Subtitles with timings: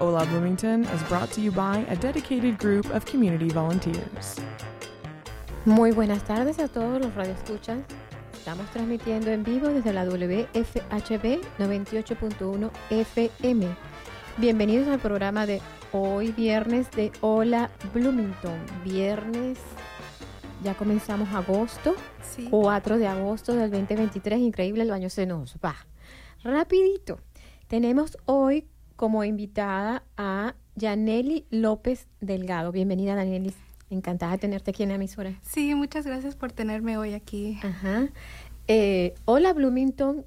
[0.00, 4.36] Hola Bloomington is brought to you by a dedicated group of community volunteers.
[5.64, 7.78] Muy buenas tardes a todos los radioescuchas.
[8.32, 13.66] Estamos transmitiendo en vivo desde la WFHB 98.1 FM.
[14.36, 15.60] Bienvenidos al programa de
[15.92, 18.58] hoy, viernes de Hola Bloomington.
[18.84, 19.58] Viernes,
[20.62, 22.46] ya comenzamos agosto, Sí.
[22.50, 24.38] 4 de agosto del 2023.
[24.38, 25.74] Increíble, el año se nos va.
[26.44, 27.18] Rapidito.
[27.66, 28.66] Tenemos hoy
[28.98, 32.72] como invitada a Yaneli López Delgado.
[32.72, 33.54] Bienvenida, Yaneli.
[33.90, 35.38] Encantada de tenerte aquí en la emisora.
[35.42, 37.60] Sí, muchas gracias por tenerme hoy aquí.
[37.62, 38.08] Ajá.
[38.66, 40.26] Eh, Hola Bloomington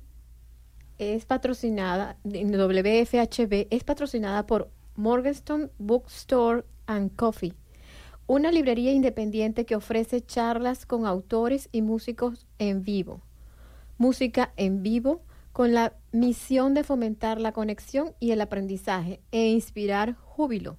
[0.97, 7.53] es patrocinada, WFHB es patrocinada por Morganstone Bookstore and Coffee,
[8.25, 13.21] una librería independiente que ofrece charlas con autores y músicos en vivo.
[13.97, 20.15] Música en vivo con la misión de fomentar la conexión y el aprendizaje e inspirar
[20.15, 20.77] júbilo.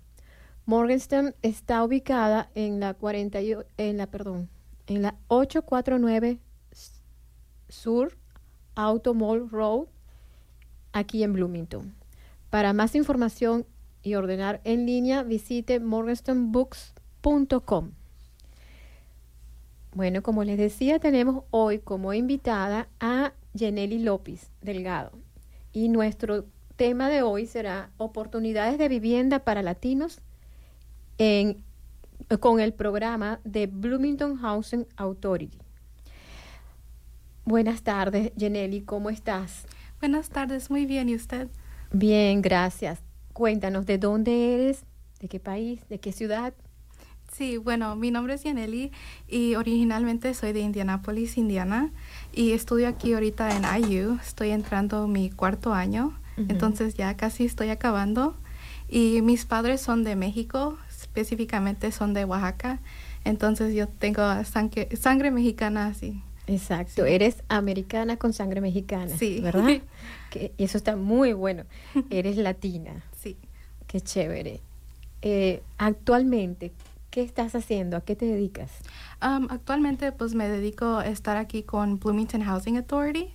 [0.66, 4.48] Morganstone está ubicada en la 40 y- en la perdón,
[4.86, 6.38] en la 849
[6.70, 6.92] S-
[7.68, 8.16] Sur
[8.74, 9.86] Auto Mall Road
[10.92, 11.94] aquí en Bloomington.
[12.50, 13.66] Para más información
[14.02, 17.90] y ordenar en línea, visite morganstonebooks.com.
[19.94, 25.12] Bueno, como les decía, tenemos hoy como invitada a Jenely López Delgado.
[25.72, 30.20] Y nuestro tema de hoy será oportunidades de vivienda para latinos
[31.18, 31.62] en,
[32.40, 35.58] con el programa de Bloomington Housing Authority.
[37.44, 39.66] Buenas tardes, Jenely, ¿cómo estás?
[40.00, 41.08] Buenas tardes, muy bien.
[41.08, 41.48] ¿Y usted?
[41.92, 43.00] Bien, gracias.
[43.32, 44.84] Cuéntanos, ¿de dónde eres?
[45.20, 45.88] ¿De qué país?
[45.88, 46.54] ¿De qué ciudad?
[47.36, 48.92] Sí, bueno, mi nombre es Yaneli
[49.26, 51.90] y originalmente soy de Indianapolis, Indiana.
[52.32, 54.18] Y estudio aquí ahorita en IU.
[54.22, 58.36] Estoy entrando mi cuarto año, entonces ya casi estoy acabando.
[58.88, 62.80] Y mis padres son de México, específicamente son de Oaxaca.
[63.24, 66.20] Entonces yo tengo sangre, sangre mexicana así.
[66.48, 69.40] Exacto, eres americana con sangre mexicana, Sí.
[69.40, 69.80] ¿verdad?
[70.30, 71.64] Que- y eso está muy bueno.
[72.10, 73.36] Eres latina, Sí.
[73.86, 74.60] qué chévere.
[75.22, 76.72] Eh, actualmente,
[77.12, 77.96] ¿qué estás haciendo?
[77.98, 78.70] ¿A qué te dedicas?
[79.22, 83.28] Um, actualmente pues me dedico a estar aquí con Bloomington Housing Authority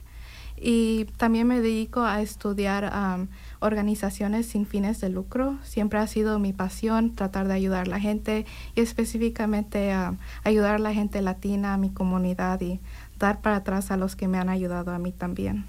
[0.59, 3.27] y también me dedico a estudiar um,
[3.59, 5.59] organizaciones sin fines de lucro.
[5.63, 10.75] Siempre ha sido mi pasión tratar de ayudar a la gente y específicamente um, ayudar
[10.75, 12.79] a la gente latina, a mi comunidad y
[13.19, 15.65] dar para atrás a los que me han ayudado a mí también.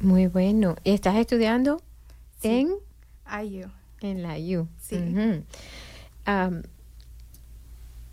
[0.00, 0.76] Muy bueno.
[0.84, 1.82] ¿Y ¿Estás estudiando
[2.40, 2.48] Sí.
[2.48, 2.68] en,
[3.44, 3.66] IU.
[4.00, 4.68] en la U?
[4.78, 4.96] Sí.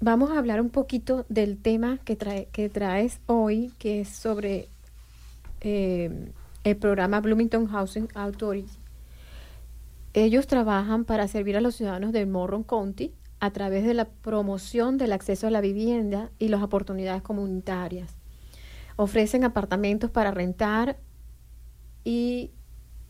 [0.05, 4.69] Vamos a hablar un poquito del tema que, trae, que traes hoy, que es sobre
[5.61, 6.31] eh,
[6.63, 8.69] el programa Bloomington Housing Authority.
[10.13, 14.99] Ellos trabajan para servir a los ciudadanos del Morron County a través de la promoción
[14.99, 18.13] del acceso a la vivienda y las oportunidades comunitarias.
[18.97, 20.97] Ofrecen apartamentos para rentar
[22.03, 22.51] y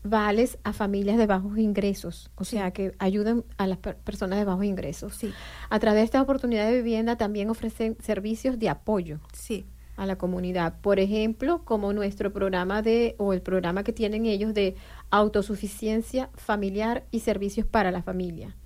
[0.06, 4.44] vales a familias de bajos ingresos, o sea, que ayudan a las per- personas de
[4.44, 5.14] bajos ingresos.
[5.14, 5.32] Sí,
[5.70, 9.66] A través de esta oportunidad de vivienda también ofrecen servicios de apoyo sí,
[9.96, 10.80] a la comunidad.
[10.80, 14.76] Por ejemplo, como nuestro programa de, o el programa que tienen ellos de
[15.10, 18.56] autosuficiencia familiar y servicios para la familia.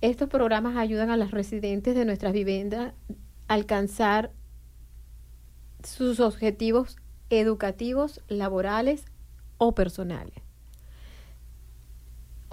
[0.00, 2.92] Estos programas ayudan a los residentes de nuestras viviendas
[3.48, 4.32] a alcanzar
[5.84, 6.96] sus objetivos
[7.30, 9.04] educativos, laborales
[9.58, 10.34] o personales.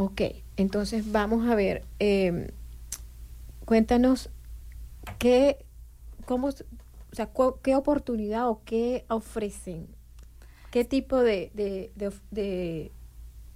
[0.01, 0.21] Ok,
[0.55, 2.53] entonces vamos a ver, eh,
[3.65, 4.29] cuéntanos
[5.17, 5.65] qué,
[6.25, 6.53] cómo, o
[7.11, 7.29] sea,
[7.61, 9.87] qué oportunidad o qué ofrecen,
[10.71, 12.93] qué tipo de, de, de de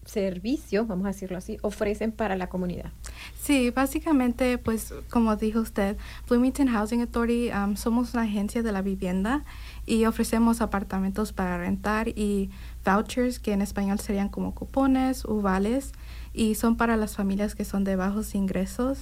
[0.06, 2.92] servicios, vamos a decirlo así, ofrecen para la comunidad.
[3.40, 5.98] Sí, básicamente, pues como dijo usted,
[6.28, 9.44] Bloomington Housing Authority somos una agencia de la vivienda
[9.86, 12.50] y ofrecemos apartamentos para rentar y
[12.86, 15.94] vouchers que en español serían como cupones o vales
[16.34, 19.00] y son para las familias que son de bajos ingresos.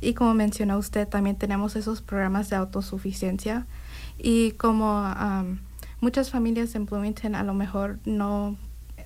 [0.00, 3.66] Y como mencionó usted también tenemos esos programas de autosuficiencia.
[4.18, 5.04] Y como
[6.00, 8.56] muchas familias en Bloomington a lo mejor no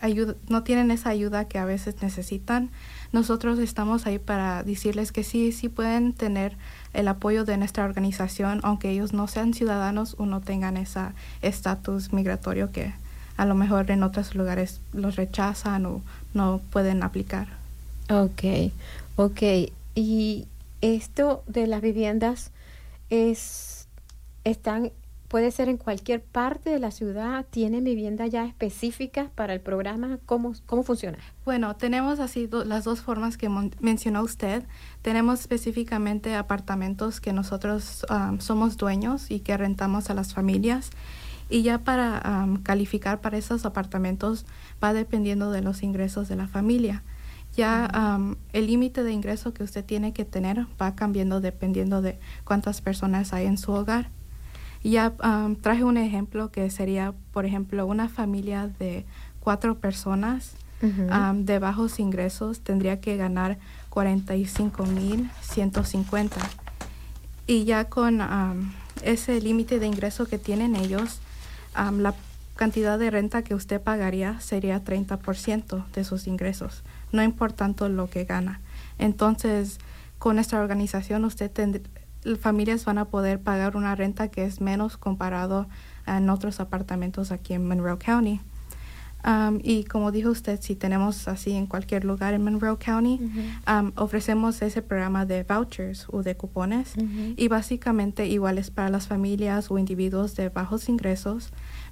[0.00, 2.70] ayuda, no tienen esa ayuda que a veces necesitan,
[3.12, 6.56] nosotros estamos ahí para decirles que sí, sí pueden tener
[6.92, 11.00] el apoyo de nuestra organización, aunque ellos no sean ciudadanos o no tengan ese
[11.42, 12.92] estatus migratorio que
[13.36, 16.02] a lo mejor en otros lugares los rechazan o
[16.34, 17.65] no pueden aplicar.
[18.10, 18.72] Ok,
[19.16, 19.42] ok.
[19.94, 20.46] Y
[20.80, 22.52] esto de las viviendas
[23.10, 23.88] es
[24.44, 24.92] están
[25.26, 30.18] puede ser en cualquier parte de la ciudad, tienen viviendas ya específicas para el programa,
[30.24, 31.18] ¿cómo, cómo funciona?
[31.44, 33.48] Bueno, tenemos así las dos formas que
[33.80, 34.64] mencionó usted.
[35.02, 38.06] Tenemos específicamente apartamentos que nosotros
[38.38, 40.90] somos dueños y que rentamos a las familias.
[41.48, 44.46] Y ya para calificar para esos apartamentos
[44.82, 47.02] va dependiendo de los ingresos de la familia.
[47.56, 48.20] Ya
[48.52, 53.32] el límite de ingreso que usted tiene que tener va cambiando dependiendo de cuántas personas
[53.32, 54.10] hay en su hogar.
[54.84, 55.14] Ya
[55.62, 59.06] traje un ejemplo que sería, por ejemplo, una familia de
[59.40, 63.56] cuatro personas de bajos ingresos tendría que ganar
[63.90, 66.30] 45.150.
[67.46, 68.20] Y ya con
[69.02, 71.20] ese límite de ingreso que tienen ellos,
[71.74, 72.14] la
[72.54, 76.82] cantidad de renta que usted pagaría sería 30% de sus ingresos
[77.12, 78.60] no importando lo que gana.
[78.98, 79.78] Entonces,
[80.18, 81.50] con nuestra organización, usted
[82.40, 85.68] familias van a poder pagar una renta que es menos comparado
[86.06, 88.40] en otros apartamentos aquí en Monroe County.
[89.26, 93.18] Um, y como dijo usted, si tenemos así en cualquier lugar en Monroe County,
[93.66, 96.94] um, ofrecemos ese programa de vouchers o de cupones
[97.36, 101.50] y básicamente iguales para las familias o individuos de bajos ingresos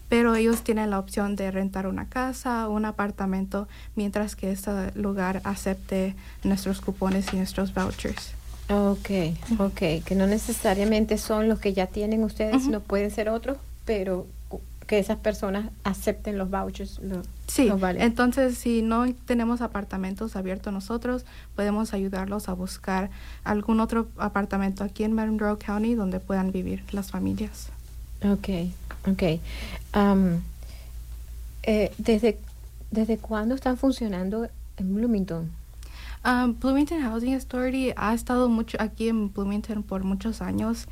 [0.09, 4.93] pero ellos tienen la opción de rentar una casa o un apartamento mientras que este
[4.95, 8.33] lugar acepte nuestros cupones y nuestros vouchers.
[8.71, 9.11] Ok,
[9.59, 14.27] ok, que no necesariamente son los que ya tienen ustedes, no pueden ser otros, pero
[14.87, 17.01] que esas personas acepten los vouchers.
[17.47, 21.25] sí, entonces si no tenemos apartamentos abiertos nosotros,
[21.57, 23.11] podemos ayudarlos a buscar
[23.45, 27.71] algún otro apartamento aquí en Monroe County donde puedan vivir las familias.
[28.25, 28.49] Ok,
[29.07, 29.23] ok.
[31.67, 32.39] Eh, ¿desde,
[32.91, 35.51] ¿Desde cuándo están funcionando en Bloomington?
[36.61, 40.87] Bloomington Housing Authority ha estado mucho aquí en Bloomington por muchos años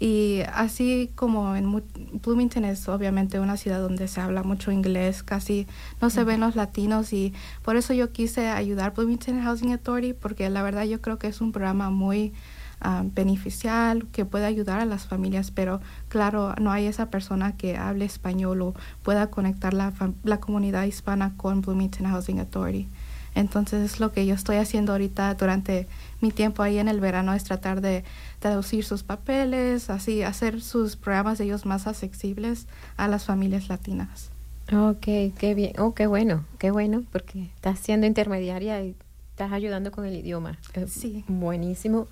[0.00, 1.82] y así como en
[2.22, 5.66] Bloomington es obviamente una ciudad donde se habla mucho inglés, casi
[6.00, 10.48] no se ven los latinos y por eso yo quise ayudar Bloomington Housing Authority porque
[10.48, 12.32] la verdad yo creo que es un programa muy
[12.80, 17.76] Ah, beneficial, que pueda ayudar a las familias, pero claro, no hay esa persona que
[17.76, 19.92] hable español o pueda conectar la,
[20.22, 22.86] la comunidad hispana con Bloomington Housing Authority.
[23.34, 25.86] Entonces es lo que yo estoy haciendo ahorita durante
[26.20, 28.04] mi tiempo ahí en el verano es tratar de
[28.38, 32.66] traducir sus papeles, así hacer sus programas de ellos más accesibles
[32.96, 34.30] a las familias latinas.
[34.72, 38.94] Ok, qué bien, oh, qué bueno, qué bueno, porque estás siendo intermediaria y
[39.30, 40.58] estás ayudando con el idioma.
[40.86, 41.24] Sí.
[41.26, 42.06] Buenísimo.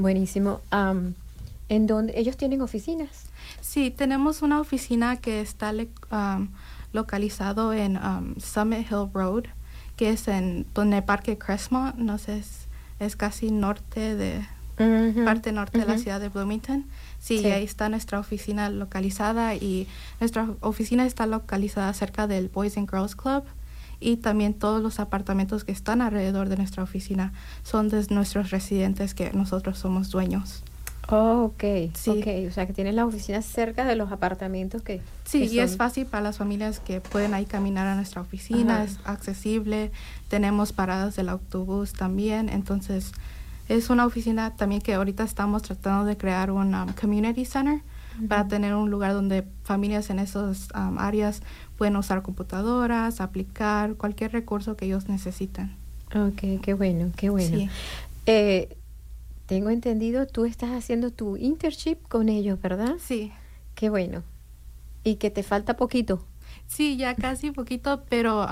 [0.00, 0.60] Buenísimo.
[1.68, 3.26] ¿En dónde ellos tienen oficinas?
[3.60, 5.72] Sí, tenemos una oficina que está
[6.92, 7.98] localizado en
[8.40, 9.44] Summit Hill Road,
[9.96, 12.42] que es en donde Parque Crestmont, no sé,
[12.98, 14.44] es, casi norte de
[15.26, 16.86] parte norte de la ciudad de Bloomington.
[17.18, 19.86] Sí, ahí está nuestra oficina localizada y
[20.20, 23.44] nuestra oficina está localizada cerca del Boys and Girls Club
[24.00, 29.14] y también todos los apartamentos que están alrededor de nuestra oficina son de nuestros residentes
[29.14, 30.62] que nosotros somos dueños.
[31.08, 31.92] Oh, ok.
[31.94, 32.10] Sí.
[32.10, 32.46] Okay.
[32.46, 35.00] O sea, que tienen la oficina cerca de los apartamentos que...
[35.24, 38.98] Sí, y es fácil para las familias que pueden ahí caminar a nuestra oficina, es
[39.04, 39.90] accesible,
[40.28, 43.12] tenemos paradas del autobús también, entonces
[43.68, 47.82] es una oficina también que ahorita estamos tratando de crear un um, community center
[48.28, 51.42] para tener un lugar donde familias en esas um, áreas
[51.76, 55.76] pueden usar computadoras, aplicar cualquier recurso que ellos necesitan.
[56.14, 57.70] Ok, qué bueno, qué bueno.
[58.26, 58.76] Eh,
[59.46, 62.96] tengo entendido, tú estás haciendo tu internship con ellos, ¿verdad?
[63.00, 63.32] Sí.
[63.74, 64.22] Qué bueno.
[65.04, 66.24] Y que te falta poquito.
[66.70, 68.46] Sí, ya casi poquito, pero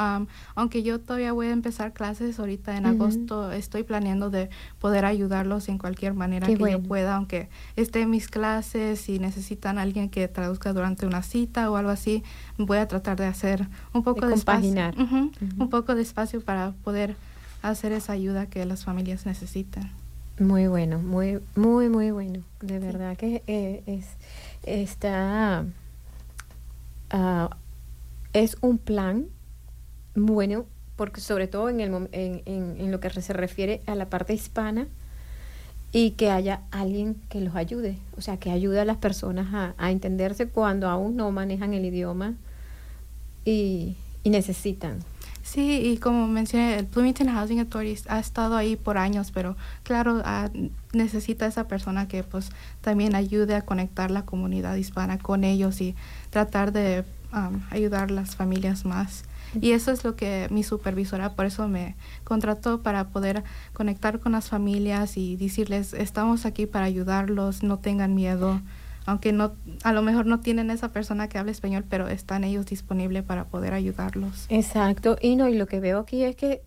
[0.57, 5.69] aunque yo todavía voy a empezar clases ahorita en agosto, estoy planeando de poder ayudarlos
[5.69, 10.27] en cualquier manera que yo pueda, aunque esté en mis clases y necesitan alguien que
[10.27, 12.25] traduzca durante una cita o algo así,
[12.59, 14.75] voy a tratar de hacer un poco de, espacio,
[15.57, 17.15] un poco de espacio para poder
[17.63, 19.93] hacer esa ayuda que las familias necesitan.
[20.41, 22.41] Muy bueno, muy, muy, muy bueno.
[22.63, 24.07] De verdad que eh, es
[24.65, 25.65] está
[27.15, 27.49] uh,
[28.43, 29.27] es un plan
[30.15, 30.67] bueno,
[30.97, 34.89] porque sobre todo en, el, en, lo que se refiere a la parte hispana,
[35.91, 39.91] y que haya alguien que los ayude, o sea, que ayude a las personas a,
[39.91, 42.35] entenderse cuando aún no manejan el idioma
[43.45, 44.99] y, y necesitan.
[45.43, 50.21] Sí, y como mencioné, el Bloomington Housing Authority ha estado ahí por años, pero claro,
[50.27, 50.51] ah,
[50.93, 52.51] necesita esa persona que pues
[52.83, 55.95] también ayude a conectar la comunidad hispana con ellos y
[56.29, 57.03] tratar de
[57.71, 59.25] ayudar a las familias más.
[59.61, 64.33] Y eso es lo que mi supervisora, por eso me contrató para poder conectar con
[64.33, 68.61] las familias y decirles, estamos aquí para ayudarlos, no tengan miedo
[69.09, 69.55] aunque no,
[69.85, 73.47] a lo mejor no tienen esa persona que habla español, pero están ellos disponibles para
[73.47, 74.45] poder ayudarlos.
[74.51, 76.61] Exacto, y no, y lo que veo aquí es que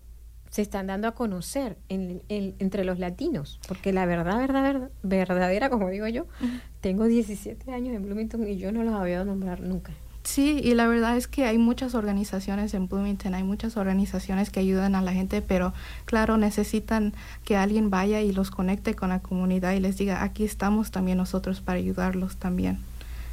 [0.50, 5.70] se están dando a conocer en, entre los latinos, porque la verdad, verdad, verdad, verdadera,
[5.70, 6.26] como digo yo,
[6.80, 9.92] tengo 17 años en Bloomington y yo no los había nombrar nunca.
[10.24, 14.60] Sí, y la verdad es que hay muchas organizaciones en Bloomington, hay muchas organizaciones que
[14.60, 15.72] ayudan a la gente, pero
[16.04, 17.12] claro, necesitan
[17.44, 21.18] que alguien vaya y los conecte con la comunidad y les diga, aquí estamos también
[21.18, 22.78] nosotros para ayudarlos también.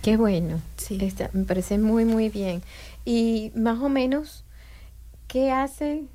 [0.02, 0.98] Qué bueno, sí.
[1.34, 2.64] me parece muy, muy bien.
[3.06, 4.44] Y más o menos,
[5.28, 6.06] ¿qué hace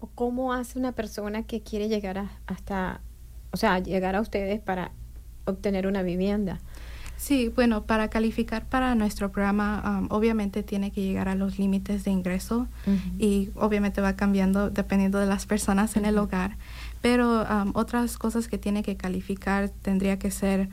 [0.00, 3.00] o cómo hace una persona que quiere llegar hasta,
[3.52, 4.90] o sea, llegar a ustedes para
[5.44, 6.60] obtener una vivienda?
[7.22, 12.02] Sí, bueno, para calificar para nuestro programa, um, obviamente tiene que llegar a los límites
[12.02, 12.66] de ingreso
[13.16, 16.56] y obviamente va cambiando dependiendo de las personas en el hogar.
[17.00, 20.68] Pero um, otras cosas que tiene que calificar tendría que ser,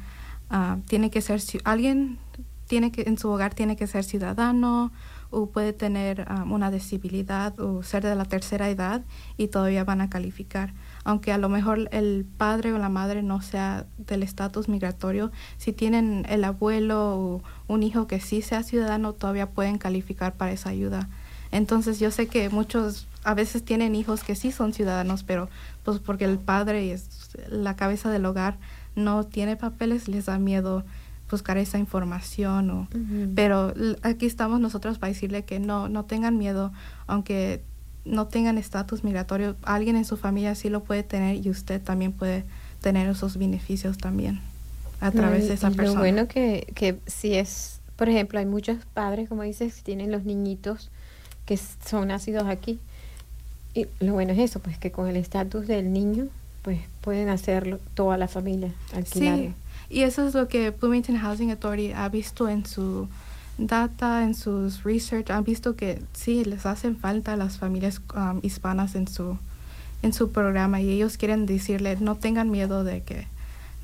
[0.49, 2.17] uh, tiene que ser, alguien
[2.65, 4.91] tiene que, en su hogar tiene que ser ciudadano
[5.31, 9.03] o puede tener um, una disabilidad o ser de la tercera edad
[9.37, 13.41] y todavía van a calificar aunque a lo mejor el padre o la madre no
[13.41, 19.13] sea del estatus migratorio, si tienen el abuelo o un hijo que sí sea ciudadano,
[19.13, 21.09] todavía pueden calificar para esa ayuda.
[21.51, 25.49] Entonces yo sé que muchos a veces tienen hijos que sí son ciudadanos, pero
[25.83, 28.57] pues porque el padre es la cabeza del hogar,
[28.95, 30.83] no tiene papeles, les da miedo
[31.29, 32.87] buscar esa información o
[33.35, 36.71] pero aquí estamos nosotros para decirle que no no tengan miedo
[37.07, 37.61] aunque
[38.05, 42.11] no tengan estatus migratorio, alguien en su familia sí lo puede tener y usted también
[42.11, 42.43] puede
[42.81, 44.41] tener esos beneficios también
[44.99, 45.93] a través de esa persona.
[45.93, 50.11] Lo bueno que, que si es, por ejemplo, hay muchos padres, como dices, que tienen
[50.11, 50.89] los niñitos
[51.45, 52.79] que son nacidos aquí.
[53.73, 56.27] Y lo bueno es eso, pues que con el estatus del niño,
[56.63, 58.73] pues pueden hacerlo toda la familia.
[59.05, 59.53] Sí,
[59.89, 63.07] y eso es lo que Bloomington Housing Authority ha visto en su
[63.57, 68.39] data, en sus research, han visto que sí, les hacen falta a las familias um,
[68.41, 69.37] hispanas en su,
[70.01, 73.27] en su programa y ellos quieren decirle, no tengan miedo de que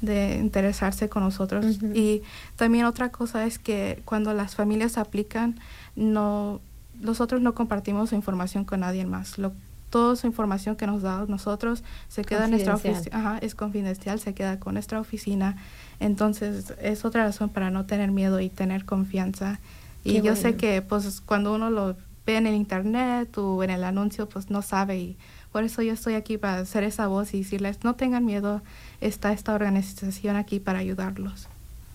[0.02, 1.80] de interesarse con nosotros.
[1.94, 2.22] Y
[2.58, 5.60] también otra cosa es que cuando las familias aplican,
[5.96, 6.60] no
[7.02, 9.38] nosotros no compartimos su información con nadie más.
[9.38, 9.52] Lo,
[9.90, 14.34] toda su información que nos da nosotros se queda en nuestra oficina, es confidencial, se
[14.34, 15.58] queda con nuestra oficina
[16.00, 19.60] entonces es otra razón para no tener miedo y tener confianza.
[20.04, 23.84] y yo sé que pues cuando uno lo ve en el internet o en el
[23.84, 25.18] anuncio pues no sabe y
[25.52, 28.62] por eso yo estoy aquí para hacer esa voz y decirles no tengan miedo,
[29.00, 31.48] está esta organización aquí para ayudarlos.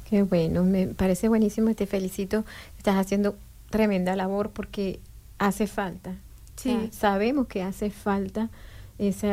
[0.08, 2.44] Qué bueno, me parece buenísimo y te felicito.
[2.78, 3.36] Estás haciendo
[3.70, 4.98] tremenda labor porque
[5.38, 6.14] hace falta.
[6.56, 6.90] Sí.
[6.92, 8.50] sabemos que hace falta
[8.98, 9.30] ese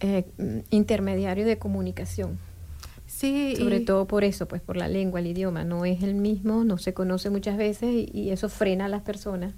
[0.00, 0.26] eh,
[0.70, 2.38] intermediario de comunicación.
[3.22, 3.54] Sí.
[3.56, 5.62] Sobre todo por eso, pues por la lengua, el idioma.
[5.62, 9.54] No es el mismo, no se conoce muchas veces y, eso frena a las personas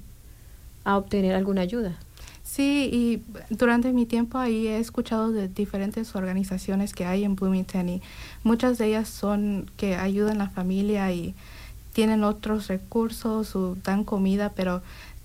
[0.84, 1.96] a obtener alguna ayuda.
[2.42, 7.88] Sí, y durante mi tiempo ahí he escuchado de diferentes organizaciones que hay en Bloomington
[7.88, 8.02] y
[8.42, 11.34] muchas de ellas son que ayudan a la familia y
[11.94, 14.82] tienen otros recursos o dan comida, pero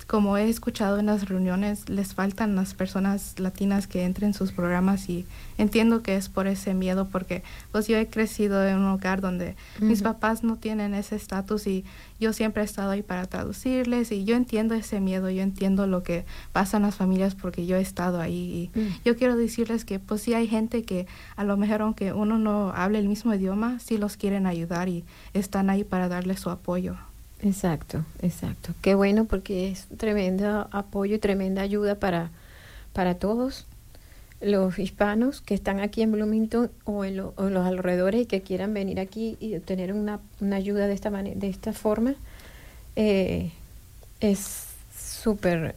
[0.09, 4.51] como he escuchado en las reuniones, les faltan las personas latinas que entren en sus
[4.51, 5.27] programas y
[5.59, 9.55] entiendo que es por ese miedo porque pues yo he crecido en un hogar donde
[9.79, 11.85] mis papás no tienen ese estatus y
[12.19, 16.01] yo siempre he estado ahí para traducirles y yo entiendo ese miedo, yo entiendo lo
[16.01, 19.01] que pasa en las familias porque yo he estado ahí y mm.
[19.05, 22.71] yo quiero decirles que pues sí hay gente que a lo mejor aunque uno no
[22.75, 26.97] hable el mismo idioma, sí los quieren ayudar y están ahí para darles su apoyo.
[27.41, 28.73] Exacto, exacto.
[28.81, 32.31] Qué bueno porque es tremendo apoyo y tremenda ayuda para,
[32.93, 33.65] para todos
[34.41, 38.99] los hispanos que están aquí en Bloomington o en, los alrededores y que quieran venir
[38.99, 42.15] aquí y obtener una, una ayuda de esta, de esta forma.
[42.95, 43.51] Eh,
[44.19, 44.65] es
[44.97, 45.75] súper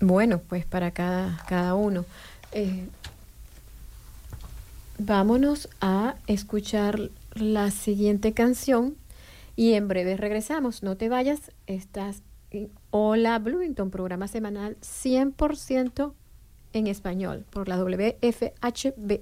[0.00, 2.04] bueno pues para cada, cada uno.
[2.52, 2.86] Eh,
[4.98, 8.96] vámonos a escuchar la siguiente canción
[9.60, 10.82] y en breve regresamos.
[10.82, 11.52] No te vayas.
[11.66, 16.14] Estás en Hola Bloomington, programa semanal 100%
[16.72, 19.20] en español por la WFHB.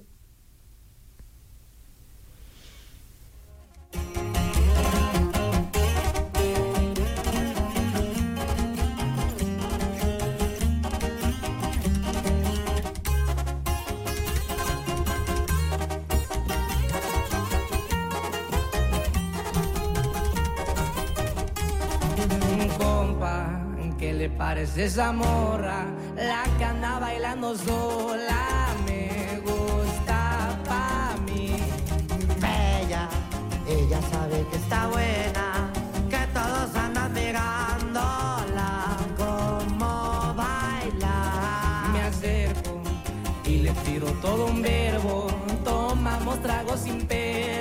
[24.39, 25.85] Parece esa morra?
[26.15, 31.57] La que anda bailando sola me gusta pa' mí.
[32.39, 33.03] Bella,
[33.67, 35.47] ella sabe que está buena,
[36.09, 38.71] que todos andan mirándola
[39.17, 41.15] como baila.
[41.93, 42.81] Me acerco
[43.43, 45.27] y le tiro todo un verbo.
[45.65, 47.58] Tomamos tragos sin pero,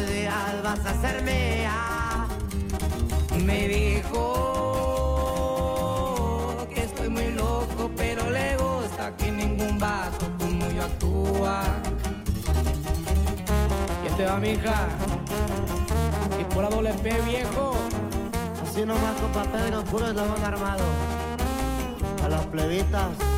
[0.00, 2.26] días vas a ser mía.
[3.44, 4.18] Me dijo
[6.74, 11.62] que estoy muy loco, pero le gusta que ningún vato como yo actúa.
[14.02, 14.88] ¿Quién te va, mija?
[16.40, 17.74] Y por la doble P, viejo.
[18.62, 20.84] Así nomás, compa Pedro, puro eslabón armado.
[22.24, 23.31] A las plebitas.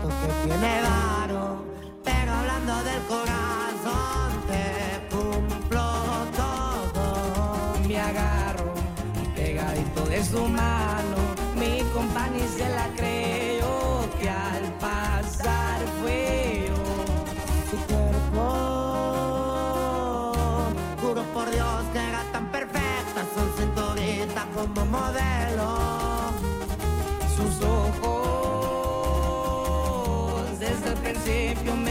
[0.00, 1.64] Que tiene varo,
[2.02, 4.64] pero hablando del corazón te
[5.14, 5.86] cumplo
[6.34, 7.04] todo.
[7.86, 8.72] Me agarro
[9.36, 11.16] pegadito de su mano.
[11.56, 16.74] Mi compañía se la creyó que al pasar fue yo.
[17.70, 18.44] Su cuerpo,
[21.02, 25.81] juro por Dios que era tan perfecta, son cinturita como modelo.
[31.24, 31.81] Desde el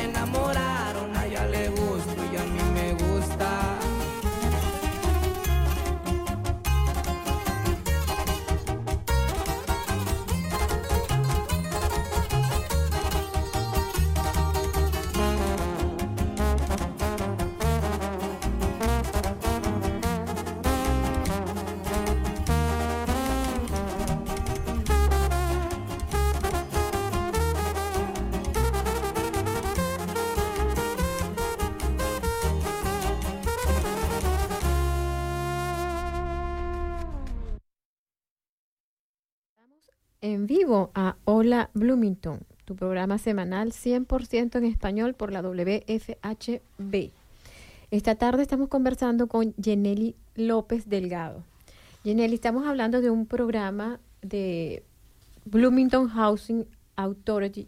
[40.31, 47.11] en vivo a Hola Bloomington, tu programa semanal 100% en español por la WFHB.
[47.91, 51.43] Esta tarde estamos conversando con Yeneli López Delgado.
[52.03, 54.83] Yeneli, estamos hablando de un programa de
[55.45, 56.65] Bloomington Housing
[56.95, 57.67] Authority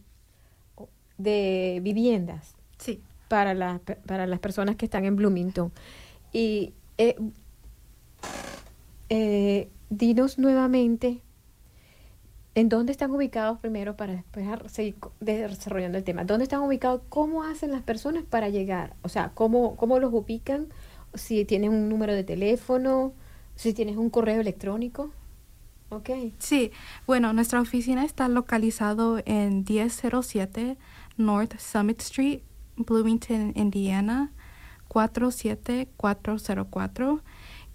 [1.17, 3.01] de viviendas Sí.
[3.27, 5.71] para, las para las personas que están en Bloomington.
[6.31, 7.17] Y eh,
[9.09, 11.21] eh, dinos nuevamente
[12.55, 16.23] en dónde están ubicados primero para después seguir desarrollando el tema.
[16.23, 17.01] ¿Dónde están ubicados?
[17.09, 18.95] ¿Cómo hacen las personas para llegar?
[19.01, 20.67] O sea, ¿cómo, cómo los ubican?
[21.13, 23.13] Si tienen un número de teléfono,
[23.55, 25.11] si tienes un correo electrónico.
[25.89, 26.09] Ok.
[26.39, 26.71] Sí,
[27.05, 30.77] bueno, nuestra oficina está localizado en 1007
[31.17, 32.41] North Summit Street,
[32.77, 34.31] Bloomington, Indiana,
[34.87, 37.21] 47404.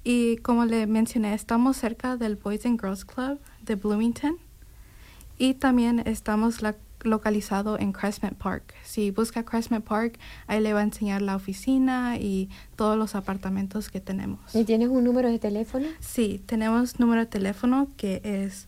[0.05, 4.39] Y como le mencioné, estamos cerca del Boys and Girls Club de Bloomington.
[5.39, 6.75] Y también estamos la-
[7.05, 8.75] localizado en Crestmont Park.
[8.83, 13.89] Si busca Crestmont Park, ahí le va a enseñar la oficina y todos los apartamentos
[13.89, 14.53] que tenemos.
[14.55, 15.87] ¿Y tienes un número de teléfono?
[16.01, 18.67] Sí, tenemos número de teléfono que es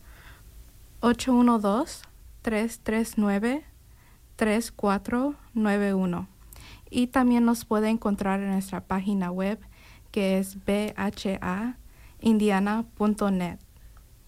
[4.51, 6.27] 812-339-3491.
[6.89, 9.59] Y también nos puede encontrar en nuestra página web
[10.11, 13.59] que es bhaindiana.net.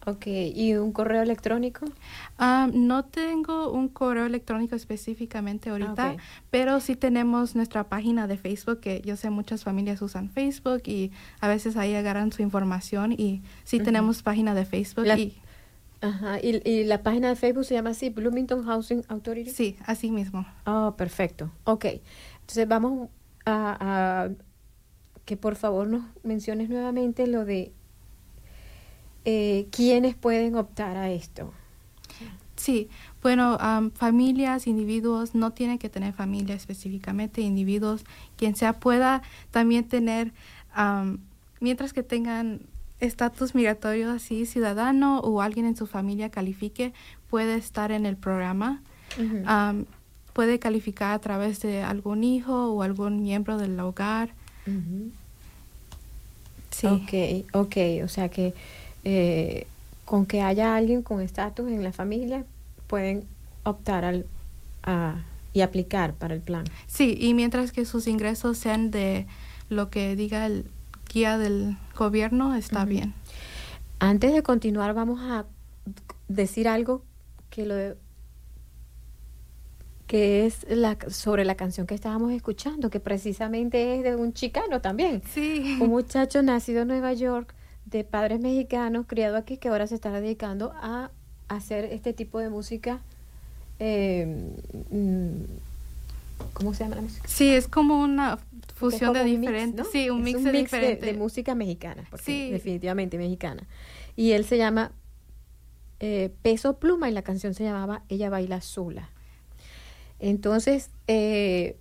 [0.05, 0.27] Ok.
[0.27, 1.85] ¿Y un correo electrónico?
[2.37, 6.19] Ah, no tengo un correo electrónico específicamente ahorita, ok.
[6.49, 11.11] pero sí tenemos nuestra página de Facebook, que yo sé muchas familias usan Facebook y
[11.39, 15.37] a veces ahí agarran su información y sí tenemos página de Facebook La- y
[16.01, 16.37] Ajá.
[16.41, 19.49] ¿Y, y la página de Facebook se llama así, Bloomington Housing Authority?
[19.51, 20.45] sí, así mismo.
[20.65, 21.49] Oh, perfecto.
[21.63, 21.85] Ok.
[22.41, 23.07] Entonces vamos
[23.45, 24.29] a, a
[25.23, 27.71] que por favor nos menciones nuevamente lo de
[29.25, 31.51] eh, quiénes pueden optar a esto.
[32.55, 32.89] Sí,
[33.21, 38.05] bueno, am, familias, individuos, no tienen que tener familia específicamente, individuos,
[38.37, 40.31] quien sea pueda también tener,
[41.59, 42.61] mientras que tengan
[42.99, 46.93] estatus migratorio así, ciudadano o alguien en su familia califique,
[47.29, 48.81] puede estar en el programa.
[50.33, 54.29] Puede calificar a través de algún hijo o algún miembro del hogar.
[56.71, 56.87] Sí.
[56.87, 58.03] Ok, ok.
[58.03, 58.53] O sea que
[59.03, 59.67] eh,
[60.05, 62.45] con que haya alguien con estatus en la familia
[62.87, 63.25] pueden
[63.63, 64.25] optar al,
[64.83, 66.65] a, y aplicar para el plan.
[66.87, 69.27] Sí, y mientras que sus ingresos sean de
[69.69, 70.65] lo que diga el
[71.11, 73.13] guía del gobierno está bien.
[73.99, 75.45] Antes de continuar, vamos a
[76.27, 77.03] decir algo
[77.49, 77.75] que lo
[80.07, 84.81] que es la, sobre la canción que estábamos escuchando, que precisamente es de un chicano
[84.81, 85.21] también.
[85.33, 85.77] Sí.
[85.79, 87.53] Un muchacho nacido en Nueva York,
[87.93, 91.11] de padres mexicanos, criado aquí, que ahora se está dedicando a
[91.47, 92.99] hacer este tipo de música.
[93.79, 94.51] Eh,
[94.89, 95.43] mm,
[96.53, 97.27] ¿Cómo se llama la música?
[97.27, 98.37] Sí, es como una
[98.75, 99.85] fusión como de diferentes.
[99.85, 99.91] ¿no?
[99.91, 102.51] Sí, un Es mix, de de música mexicana, porque Sí.
[102.51, 103.67] definitivamente mexicana.
[104.15, 104.91] Y él se llama
[105.99, 109.09] eh, Peso Pluma y la canción se llamaba Ella baila sola.
[110.19, 111.77] Entonces, eh,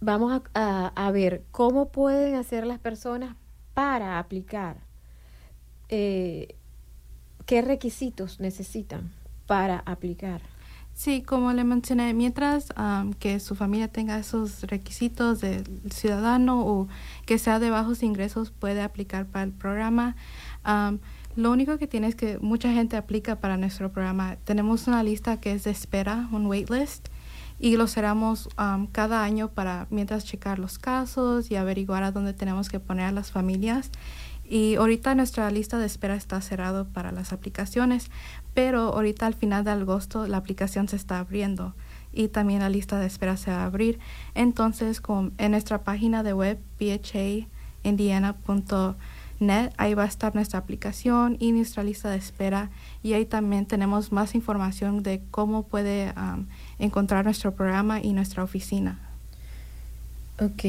[0.00, 3.36] vamos a, a- a ver cómo pueden hacer las personas
[3.74, 4.78] para aplicar,
[5.88, 6.54] eh,
[7.46, 9.12] qué requisitos necesitan
[9.46, 10.42] para aplicar.
[10.96, 16.88] Sí, como le mencioné, mientras am, que su familia tenga esos requisitos de ciudadano o
[17.26, 20.16] que sea de bajos ingresos puede aplicar para el programa.
[20.64, 20.98] Am,
[21.36, 24.36] lo único que tiene es que mucha gente aplica para nuestro programa.
[24.44, 27.08] Tenemos una lista que es de espera, un waitlist,
[27.58, 32.32] y lo cerramos am, cada año para mientras checar los casos y averiguar a dónde
[32.32, 33.90] tenemos que poner a las familias.
[34.48, 38.10] Y ahorita nuestra lista de espera está cerrado para las aplicaciones,
[38.54, 41.74] pero ahorita al final de agosto la aplicación se está abriendo
[42.16, 43.98] y también la lista de espera se va a abrir.
[44.34, 51.52] Entonces, con, en nuestra página de web, bhaindiana.net, ahí va a estar nuestra aplicación y
[51.52, 52.70] nuestra lista de espera
[53.02, 56.14] y ahí también tenemos más información de cómo puede
[56.78, 58.98] encontrar nuestro programa y nuestra oficina.
[60.40, 60.64] Ok,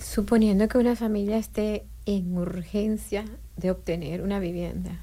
[0.00, 3.24] suponiendo que una familia esté en urgencia
[3.56, 4.98] de obtener una vivienda,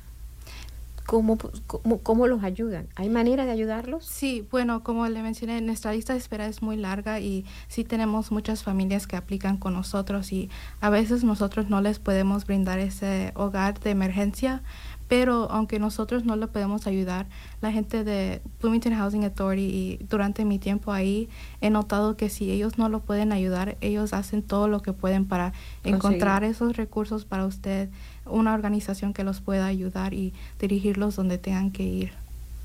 [1.09, 2.87] ¿cómo, cómo, cómo los ayudan?
[2.95, 4.05] ¿Hay manera de ayudarlos?
[4.05, 8.31] Sí, bueno, como le mencioné, nuestra lista de espera es muy larga y sí tenemos
[8.31, 13.31] muchas familias que aplican con nosotros y a veces nosotros no les podemos brindar ese
[13.33, 14.61] hogar de emergencia,
[15.09, 17.25] pero aunque nosotros no lo podemos ayudar,
[17.61, 21.27] la gente de Bloomington Housing Authority y durante mi tiempo ahí
[21.61, 25.25] he notado que si ellos no lo pueden ayudar, ellos hacen todo lo que pueden
[25.25, 25.51] para
[25.83, 27.89] encontrar esos recursos para usted,
[28.27, 32.11] una organización que los pueda ayudar y dirigirlos donde tengan que ir.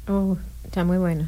[0.07, 1.27] Oh, está muy bueno,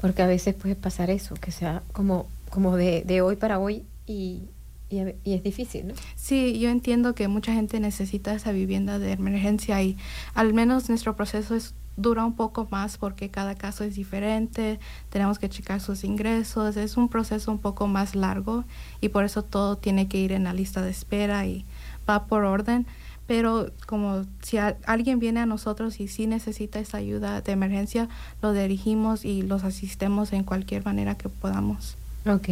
[0.00, 3.84] porque a veces puede pasar eso, que sea como, como de, de hoy para hoy
[4.06, 4.44] y,
[4.88, 5.94] y, es difícil, ¿no?
[6.14, 9.96] Sí, yo entiendo que mucha gente necesita esa vivienda de emergencia y
[10.34, 15.38] al menos nuestro proceso es dura un poco más porque cada caso es diferente, tenemos
[15.38, 18.64] que checar sus ingresos, es un proceso un poco más largo
[19.00, 21.64] y por eso todo tiene que ir en la lista de espera y
[22.08, 22.86] va por orden.
[23.26, 28.08] Pero como si alguien viene a nosotros y sí necesita esa ayuda de emergencia,
[28.40, 31.96] lo dirigimos y los asistemos en cualquier manera que podamos.
[32.28, 32.48] Ok.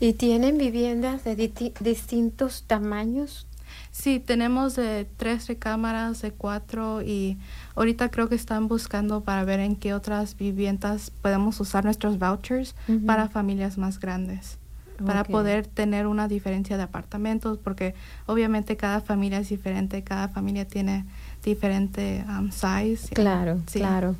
[0.00, 3.46] ¿Y tienen viviendas de disti- distintos tamaños?
[3.90, 7.36] Sí, tenemos de tres recámaras, de cuatro y
[7.74, 12.74] ahorita creo que están buscando para ver en qué otras viviendas podemos usar nuestros vouchers
[13.06, 14.56] para familias más grandes,
[15.04, 17.94] para poder tener una diferencia de apartamentos, porque
[18.26, 21.04] obviamente cada familia es diferente, cada familia tiene
[21.44, 23.08] diferente um, size.
[23.14, 23.80] Claro, Sí.
[23.80, 24.14] claro.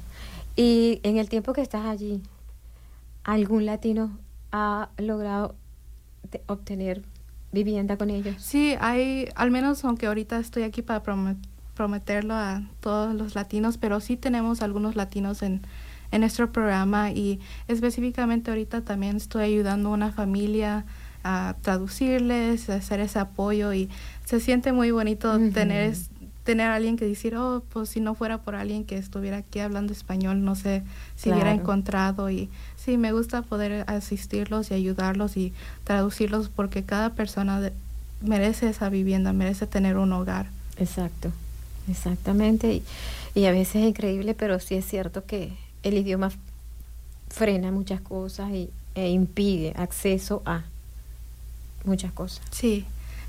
[0.56, 2.20] Y en el tiempo que estás allí,
[3.24, 4.10] ¿algún latino
[4.52, 5.54] ha logrado
[6.30, 7.02] te- obtener
[7.52, 8.36] vivienda con ellos?
[8.38, 11.02] Sí, hay, al menos aunque ahorita estoy aquí para
[11.74, 15.62] prometerlo a todos los latinos, pero sí tenemos algunos latinos en,
[16.10, 20.84] en nuestro programa y específicamente ahorita también estoy ayudando a una familia
[21.24, 23.88] a traducirles, a hacer ese apoyo y
[24.24, 25.94] se siente muy bonito tener
[26.44, 29.58] tener a alguien que decir, oh, pues si no fuera por alguien que estuviera aquí
[29.58, 30.82] hablando español, no sé
[31.14, 32.48] si hubiera encontrado y
[32.88, 35.52] sí, me gusta poder asistirlos y ayudarlos y
[35.84, 37.74] traducirlos porque cada persona de-
[38.22, 40.46] merece esa vivienda, merece tener un hogar.
[40.78, 41.30] Exacto,
[41.86, 42.72] exactamente.
[42.72, 42.82] Y,
[43.34, 46.30] y a veces es increíble, pero sí es cierto que el idioma
[47.28, 50.62] frena muchas cosas y, e impide acceso a
[51.84, 52.40] muchas cosas.
[52.50, 52.86] Sí,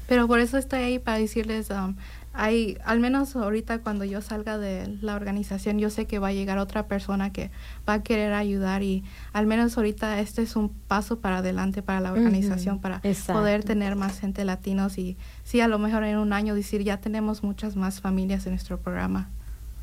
[0.08, 1.96] pero por eso estoy ahí para decirles, um,
[2.34, 6.34] hay, al menos ahorita cuando yo salga de la organización, yo sé que va a
[6.34, 7.50] llegar otra persona que
[7.88, 12.00] va a querer ayudar y al menos ahorita este es un paso para adelante para
[12.00, 13.42] la organización, para exacto.
[13.42, 16.98] poder tener más gente latinos y sí, a lo mejor en un año decir, ya
[16.98, 19.30] tenemos muchas más familias en nuestro programa.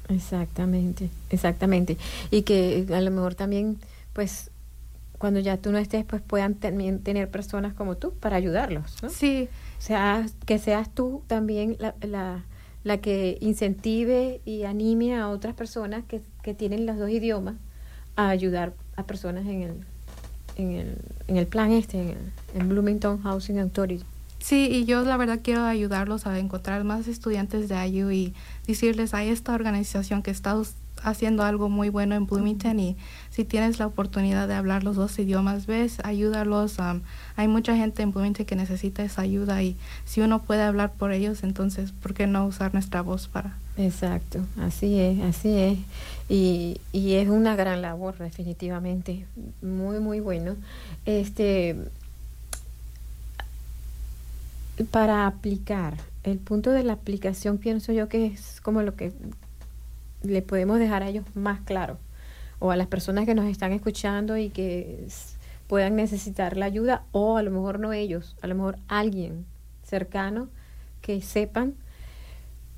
[0.09, 1.97] Exactamente, exactamente.
[2.31, 3.79] Y que a lo mejor también,
[4.13, 4.51] pues,
[5.19, 9.11] cuando ya tú no estés, pues puedan también tener personas como tú para ayudarlos, ¿no?
[9.11, 9.49] Sí,
[9.83, 12.45] sea, que seas tú también la, la,
[12.85, 17.57] la que incentive y anime a otras personas que, que tienen los dos idiomas
[18.17, 19.75] a ayudar a personas en el,
[20.57, 22.19] en el, en el plan este, en, el,
[22.55, 24.05] en Bloomington Housing Authority.
[24.39, 28.35] Sí, y yo la verdad quiero ayudarlos a encontrar más estudiantes de IU y
[28.67, 30.55] decirles, hay esta organización que está
[31.03, 32.97] haciendo algo muy bueno en Bloomington y
[33.31, 36.79] si tienes la oportunidad de hablar los dos idiomas, ves, ayúdalos.
[36.81, 37.03] am,
[37.37, 41.13] hay mucha gente en Bloomington que necesita esa ayuda y si uno puede hablar por
[41.13, 43.57] ellos, entonces, ¿por qué no usar nuestra voz para?
[43.77, 45.79] Exacto, así es, así es.
[46.29, 49.27] Y, y es una gran labor, definitivamente.
[49.61, 50.57] Muy, muy bueno.
[51.05, 51.77] Este,
[54.91, 59.13] para aplicar, el punto de la aplicación pienso yo que es como lo que
[60.23, 61.99] le podemos dejar a ellos más claro,
[62.59, 65.07] o a las personas que nos están escuchando y que
[65.67, 69.47] puedan necesitar la ayuda, o a lo mejor no ellos, a lo mejor alguien
[69.83, 70.49] cercano
[71.01, 71.75] que sepan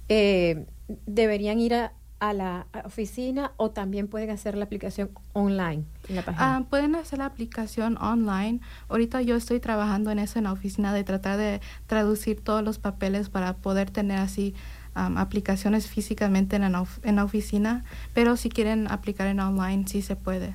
[0.09, 0.67] eh,
[1.07, 6.23] deberían ir a, a la oficina o también pueden hacer la aplicación online en la
[6.23, 6.57] página.
[6.57, 8.61] Ah, pueden hacer la aplicación online.
[8.89, 12.79] Ahorita yo estoy trabajando en eso en la oficina de tratar de traducir todos los
[12.79, 14.55] papeles para poder tener así
[14.99, 17.85] am, aplicaciones físicamente en la, en la oficina.
[18.15, 20.53] Pero si quieren aplicar en online, sí se puede.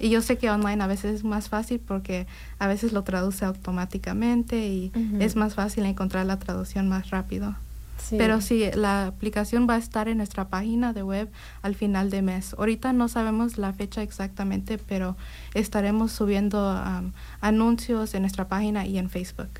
[0.00, 2.26] Y yo sé que online a veces es más fácil porque
[2.60, 7.56] a veces lo traduce automáticamente y es más fácil encontrar la traducción más rápido.
[8.00, 8.14] Sí.
[8.16, 11.28] Pero sí, la aplicación va a estar en nuestra página de web
[11.62, 12.54] al final de mes.
[12.56, 15.16] Ahorita no sabemos la fecha exactamente, pero
[15.54, 19.50] estaremos subiendo am, anuncios en nuestra página y en Facebook.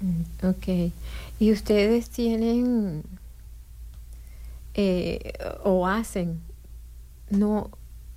[0.00, 0.92] Mm, Ok.
[1.40, 3.02] ¿Y ustedes tienen
[4.74, 5.32] eh,
[5.64, 6.40] o hacen
[7.30, 7.70] no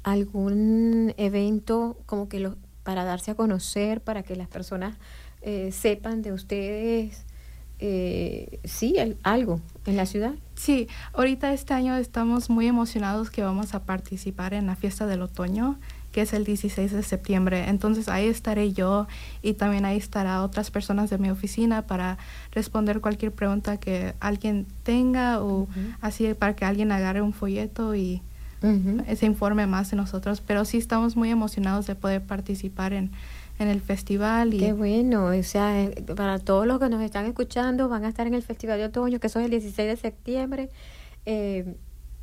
[0.03, 4.95] algún evento como que los para darse a conocer, para que las personas
[5.41, 7.25] eh, sepan de ustedes,
[7.79, 10.33] eh, sí, al- algo en la ciudad?
[10.53, 15.23] Sí, ahorita este año estamos muy emocionados que vamos a participar en la fiesta del
[15.23, 15.79] otoño,
[16.15, 17.67] que es el 16 de septiembre.
[17.67, 19.05] Entonces ahí estaré yo
[19.41, 22.17] y también ahí estará otras personas de mi oficina para
[22.53, 25.67] responder cualquier pregunta que alguien tenga o
[25.99, 28.21] así para que alguien agarre un folleto y
[28.61, 30.39] se informe más de nosotros.
[30.39, 33.11] Pero sí estamos muy emocionados de poder participar en,
[33.59, 34.53] en el festival.
[34.53, 38.07] Y Qué bueno, o sea, eh, para todos los que nos están escuchando, van a
[38.07, 40.69] estar en el Festival de Otoño, que eso es el 16 de septiembre.
[41.25, 41.75] Eh,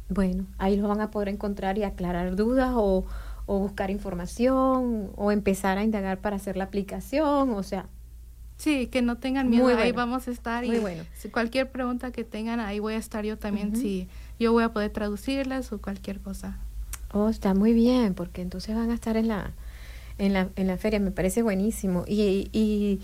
[0.09, 3.05] bueno, ahí los van a poder encontrar y aclarar dudas o,
[3.47, 7.87] o buscar información o empezar a indagar para hacer la aplicación, o sea,
[8.59, 11.03] Sí, que no tengan miedo, ahí vamos a estar Muy y bueno.
[11.15, 13.81] si cualquier pregunta que tengan, ahí voy a estar yo también, Ujú.
[13.81, 16.59] si yo voy a poder traducirles o cualquier cosa.
[17.13, 19.51] oh, está muy bien, porque entonces van a estar en la,
[20.19, 22.05] en la, en la feria, me parece buenísimo.
[22.07, 23.01] Y, y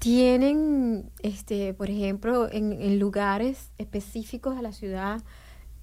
[0.00, 5.22] tienen, este, por ejemplo, en, en lugares específicos de la ciudad,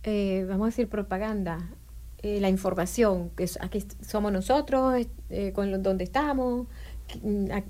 [0.03, 1.59] eh, vamos a decir, propaganda,
[2.23, 6.67] eh, la información, que es- aquí somos nosotros, eh, con dónde estamos,
[7.07, 7.63] qué- a-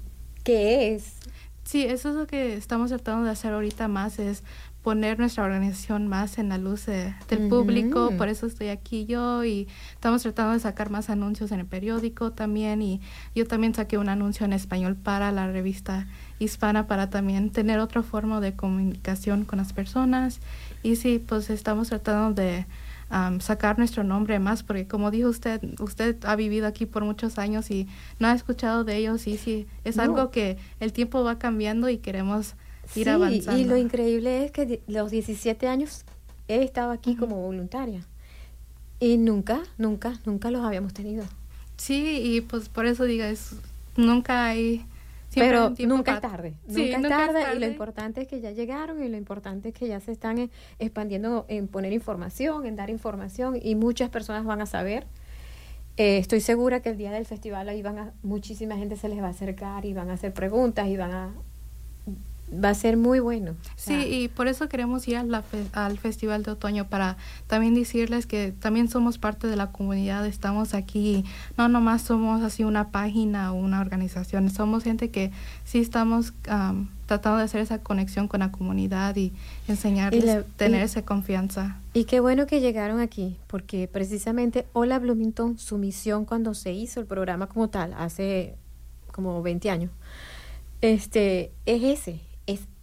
[0.43, 1.15] qué es.
[1.63, 4.43] Sí, eso es lo que estamos tratando de hacer ahorita más, es
[4.83, 9.43] poner nuestra organización más en la luz de- del público, por eso estoy aquí yo
[9.43, 13.01] y estamos tratando de sacar más anuncios en el periódico también y
[13.35, 16.07] yo también saqué un anuncio en español para la revista
[16.39, 20.39] hispana para también tener otra forma de comunicación con las personas.
[20.83, 22.65] Y sí, pues estamos tratando de
[23.09, 27.37] am, sacar nuestro nombre más porque como dijo usted, usted ha vivido aquí por muchos
[27.37, 27.87] años y
[28.19, 30.03] no ha escuchado de ellos y sí, es No.
[30.03, 32.55] algo que el tiempo va cambiando y queremos
[32.95, 33.59] ir Sí, avanzando.
[33.61, 36.03] y lo increíble es que los 17 años
[36.47, 38.01] he estado aquí como voluntaria
[38.99, 41.23] y nunca, nunca, nunca los habíamos tenido.
[41.77, 43.51] Sí, y pues por eso diga, es,
[43.95, 44.85] nunca hay...
[45.37, 48.21] siempre Pero tiempo nunca es tarde, Sí, nunca, es nunca es tarde, y lo importante
[48.21, 51.67] es que ya llegaron y lo importante es que ya se están eh, expandiendo en
[51.67, 55.07] poner información, en dar información y muchas personas van a saber.
[55.97, 59.19] Eh, estoy segura que el día del festival ahí van a, muchísima gente se les
[59.19, 61.33] va a acercar y van a hacer preguntas y van a,
[62.53, 63.51] va a ser muy bueno.
[63.51, 66.87] O Sí, sea, y por eso queremos ir a la fe- al Festival de Otoño
[66.87, 71.25] para también decirles que también somos parte de la comunidad, estamos aquí,
[71.57, 75.31] no nomás somos así una página o una organización, somos gente que
[75.65, 79.33] sí estamos am, tratando de hacer esa conexión con la comunidad y
[79.67, 81.77] enseñarles, Y la- tener y- esa confianza.
[81.93, 86.99] Y qué bueno que llegaron aquí, porque precisamente Hola Bloomington, su misión cuando se hizo
[87.01, 88.55] el programa como tal, hace
[89.11, 89.91] como 20 años,
[90.81, 92.21] este, es ese, es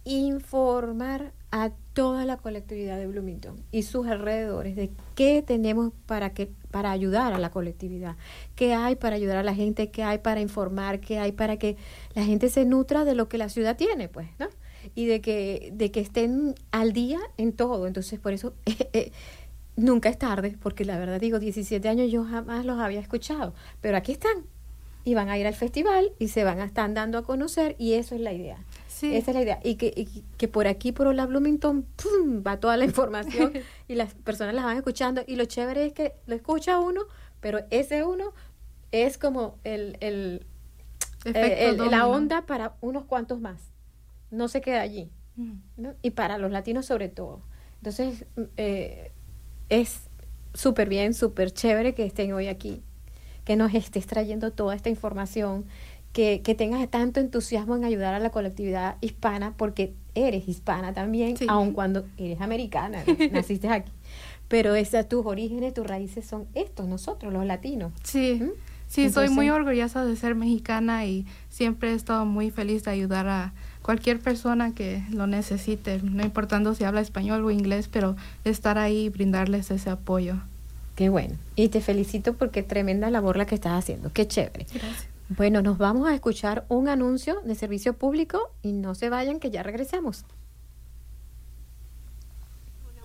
[0.05, 6.51] informar a toda la colectividad de Bloomington y sus alrededores de qué tenemos para que
[6.69, 8.17] para ayudar a la colectividad,
[8.55, 11.77] qué hay para ayudar a la gente, qué hay para informar, qué hay para que
[12.13, 14.47] la gente se nutra de lo que la ciudad tiene, pues, ¿no?
[14.93, 17.87] Y de que de que estén al día en todo.
[17.87, 19.11] Entonces, por eso eh,
[19.77, 23.95] nunca es tarde, porque la verdad digo, 17 años yo jamás los había escuchado, pero
[23.97, 24.43] aquí están.
[25.05, 27.93] y van a ir al festival y se van a estar dando a conocer y
[27.93, 28.57] eso es la idea.
[28.95, 29.13] Sí.
[29.13, 29.59] Esa es la idea.
[29.61, 30.05] Y que, y
[30.37, 32.41] que por aquí, por Hola Bloomington, ¡pum!
[32.47, 33.51] va toda la información
[33.89, 35.21] y las personas las van escuchando.
[35.27, 37.01] Y lo chévere es que lo escucha uno,
[37.41, 38.31] pero ese uno
[38.93, 40.45] es como el, el,
[41.25, 43.59] eh, el- la onda para unos cuantos más.
[44.31, 45.11] No se queda allí.
[45.35, 45.53] Mm.
[45.75, 45.93] ¿no?
[46.01, 47.41] Y para los latinos sobre todo.
[47.79, 49.11] Entonces, mm, eh,
[49.67, 50.03] es
[50.53, 52.81] súper bien, súper chévere que estén hoy aquí,
[53.43, 55.65] que nos estés trayendo toda esta información,
[56.15, 61.35] que, que tengas tanto entusiasmo en ayudar a la colectividad hispana, porque eres hispana también,
[61.35, 61.45] Sí.
[61.49, 63.13] aun cuando eres americana, ¿no?
[63.33, 63.91] naciste aquí.
[64.47, 67.91] Pero esas, tus orígenes, tus raíces son estos, nosotros, los latinos.
[68.03, 68.49] Sí, ¿Mm?
[68.87, 72.91] sí, soy muy Entonces- orgullosa de ser mexicana y siempre he estado muy feliz de
[72.91, 73.51] ayudar a
[73.81, 79.05] cualquier persona que lo necesite, no importando si habla español o inglés, pero estar ahí
[79.05, 80.35] y brindarles ese apoyo.
[80.95, 81.35] Qué bueno.
[81.57, 84.13] Y te felicito porque tremenda labor la que estás haciendo.
[84.13, 84.65] Qué chévere.
[84.73, 85.07] Gracias.
[85.29, 89.49] Bueno, nos vamos a escuchar un anuncio de servicio público y no se vayan que
[89.49, 90.23] ya regresamos.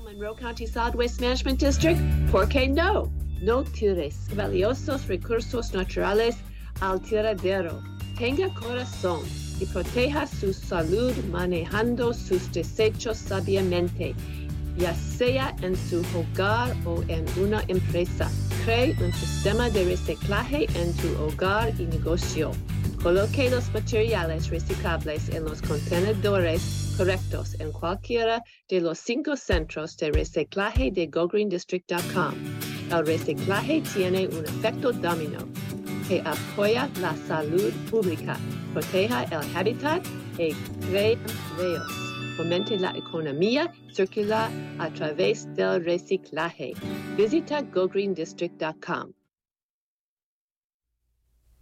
[0.03, 1.99] Monroe County Solid Waste Management District,
[2.31, 3.11] ¿por qué no?
[3.41, 6.37] No tires valiosos recursos naturales
[6.81, 7.81] al tiradero.
[8.19, 9.21] Tenga corazón
[9.59, 14.15] y proteja su salud manejando sus desechos sabiamente,
[14.81, 18.31] ya sea en su hogar o en una empresa.
[18.65, 22.53] Cree un sistema de reciclaje en tu hogar y negocio.
[23.03, 30.11] Coloque los materiales reciclables en los contenedores correctos en cualquiera de los cinco centros de
[30.11, 32.35] reciclaje de GoGreenDistrict.com.
[32.91, 35.47] El reciclaje tiene un efecto dominó
[36.09, 38.37] que apoya la salud pública,
[38.75, 40.05] proteja el hábitat
[40.39, 40.53] y
[40.89, 42.10] crea empleos.
[42.41, 46.73] Fomente la economía circular a través del reciclaje.
[47.15, 49.13] Visita GoGreenDistrict.com.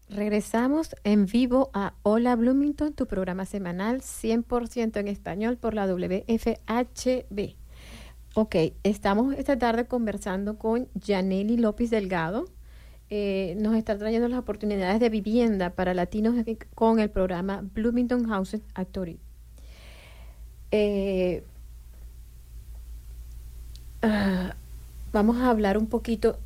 [0.09, 7.57] Regresamos en vivo a Hola Bloomington, tu programa semanal 100% en español por la WFHB.
[8.37, 12.45] Ok, estamos esta tarde conversando con Janely López Delgado.
[13.11, 16.37] Eh, nos está trayendo las oportunidades de vivienda para latinos
[16.77, 19.28] con el programa Bloomington Housing Authority.
[20.71, 21.43] Eh,
[24.03, 24.55] ah,
[25.13, 26.39] vamos a hablar un poquito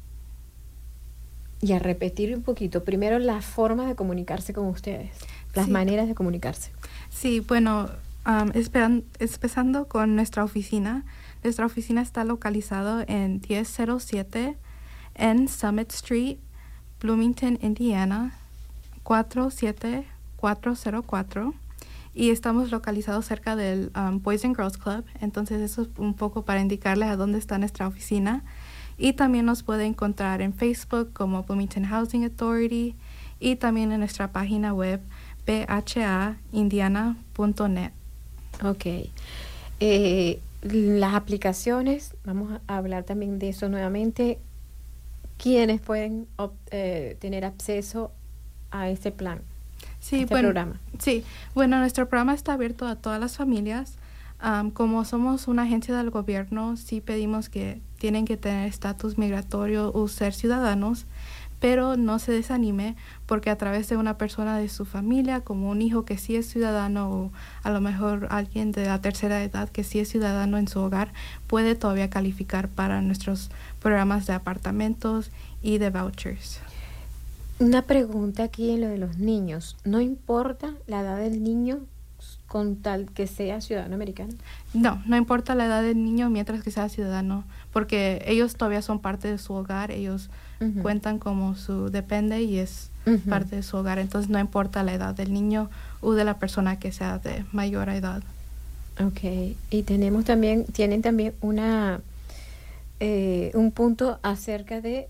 [1.61, 2.85] y a repetir un poquito.
[2.85, 5.11] Primero, las formas de comunicarse con ustedes,
[5.55, 5.73] las Sí.
[5.73, 6.71] maneras de comunicarse.
[7.11, 7.89] Sí, bueno,
[8.55, 11.05] esperan- empezando con nuestra oficina.
[11.45, 14.57] Nuestra oficina está localizado en 1007
[15.15, 16.39] en Summit Street,
[17.01, 18.37] Bloomington, Indiana,
[19.03, 21.55] 47404.
[22.15, 25.05] Y estamos localizados cerca del um, Boys and Girls Club.
[25.21, 28.45] Entonces eso es un poco para indicarles a dónde está nuestra oficina.
[28.99, 32.95] Y también nos puede encontrar en Facebook como Bloomington Housing Authority
[33.41, 35.01] y también en nuestra página web
[35.47, 37.93] bhaindiana.net.
[38.63, 38.87] Ok.
[39.81, 44.39] Eh, las aplicaciones, vamos a hablar también de eso nuevamente.
[45.39, 46.29] ¿Quiénes pueden
[46.71, 48.13] eh, tener acceso
[48.71, 49.43] a este plan,
[50.03, 50.81] Sí, este bueno, programa?
[50.99, 53.95] sí, bueno, nuestro programa está abierto a todas las familias.
[54.41, 59.93] Am, como somos una agencia del gobierno, sí pedimos que tienen que tener estatus migratorio
[59.95, 61.07] o ser ciudadanos,
[61.61, 65.81] pero no se desanime porque a través de una persona de su familia, como un
[65.81, 69.85] hijo que sí es ciudadano o a lo mejor alguien de la tercera edad que
[69.85, 71.13] sí es ciudadano en su hogar,
[71.47, 75.31] puede todavía calificar para nuestros programas de apartamentos
[75.63, 76.61] y de vouchers.
[77.59, 79.77] Una pregunta aquí en lo de los niños.
[79.85, 81.81] ¿No importa la edad del niño
[82.47, 84.35] con tal que sea ciudadano americano?
[84.75, 88.99] No, no importa la edad del niño mientras que sea ciudadano, porque ellos todavía son
[89.01, 90.29] parte de su hogar, ellos
[90.81, 92.91] cuentan como su depende y es
[93.29, 96.79] parte de su hogar, entonces no importa la edad del niño o de la persona
[96.79, 98.23] que sea de mayor edad.
[99.05, 102.01] Ok, y tenemos también, tienen también una
[103.01, 105.09] eh, un punto acerca de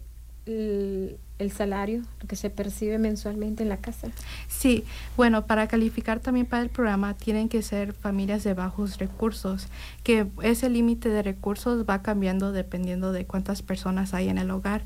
[1.38, 4.08] el, salario, lo que se percibe mensualmente en la casa.
[4.48, 4.84] Sí,
[5.16, 9.66] bueno, para calificar también para el programa tienen que ser familias de bajos recursos,
[10.02, 14.82] que ese límite de recursos va cambiando dependiendo de cuántas personas hay en el hogar.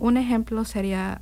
[0.00, 1.20] Un ejemplo sería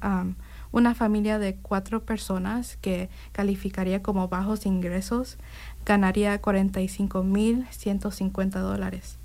[0.72, 5.38] una familia de cuatro personas que calificaría como bajos ingresos,
[5.84, 9.18] ganaría 45.150 dólares.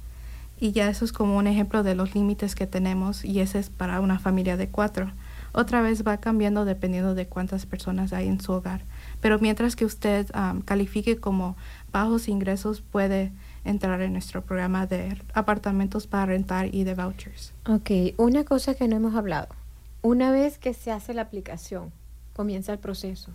[0.60, 3.70] Y ya eso es como un ejemplo de los límites que tenemos y ese es
[3.70, 5.12] para una familia de cuatro.
[5.54, 8.82] Otra vez va cambiando dependiendo de cuántas personas hay en su hogar.
[9.22, 11.56] Pero mientras que usted am, califique como
[11.92, 13.32] bajos ingresos, puede
[13.66, 17.54] entrar en nuestro programa de apartamentos para rentar y de vouchers.
[17.68, 19.50] Ok, una cosa que no hemos hablado.
[20.02, 21.92] Una vez que se hace la aplicación,
[22.34, 23.32] comienza el proceso.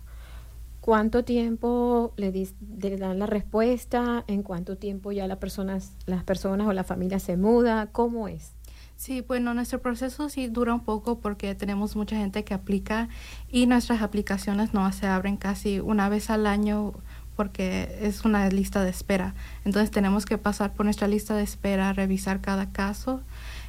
[0.83, 4.25] ¿Cuánto tiempo le, dan la respuesta?
[4.27, 7.87] ¿En cuánto tiempo ya la personas, las personas o la familia se muda?
[7.93, 8.51] ¿Cómo es?
[8.97, 13.07] Sí, bueno, nuestro proceso sí dura un poco porque tenemos mucha gente que aplica
[13.49, 16.91] y nuestras aplicaciones no se abren casi una vez al año
[17.37, 19.35] porque es una lista de espera.
[19.63, 23.21] Entonces tenemos que pasar por nuestra lista de espera, revisar cada caso.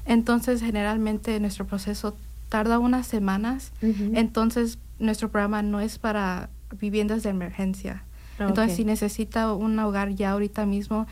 [0.04, 2.16] Entonces generalmente nuestro proceso
[2.48, 3.70] tarda unas semanas.
[3.80, 8.04] Entonces nuestro programa no es para viviendas de emergencia.
[8.38, 11.06] Entonces, si necesita un hogar ya ahorita mismo,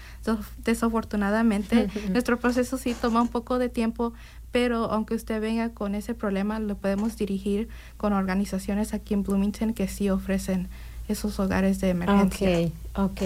[0.65, 4.13] desafortunadamente, nuestro proceso sí toma un poco de tiempo,
[4.51, 9.73] pero aunque usted venga con ese problema, lo podemos dirigir con organizaciones aquí en Bloomington
[9.73, 10.69] que sí ofrecen
[11.09, 12.69] esos hogares de emergencia.
[12.95, 13.23] Ok, ok.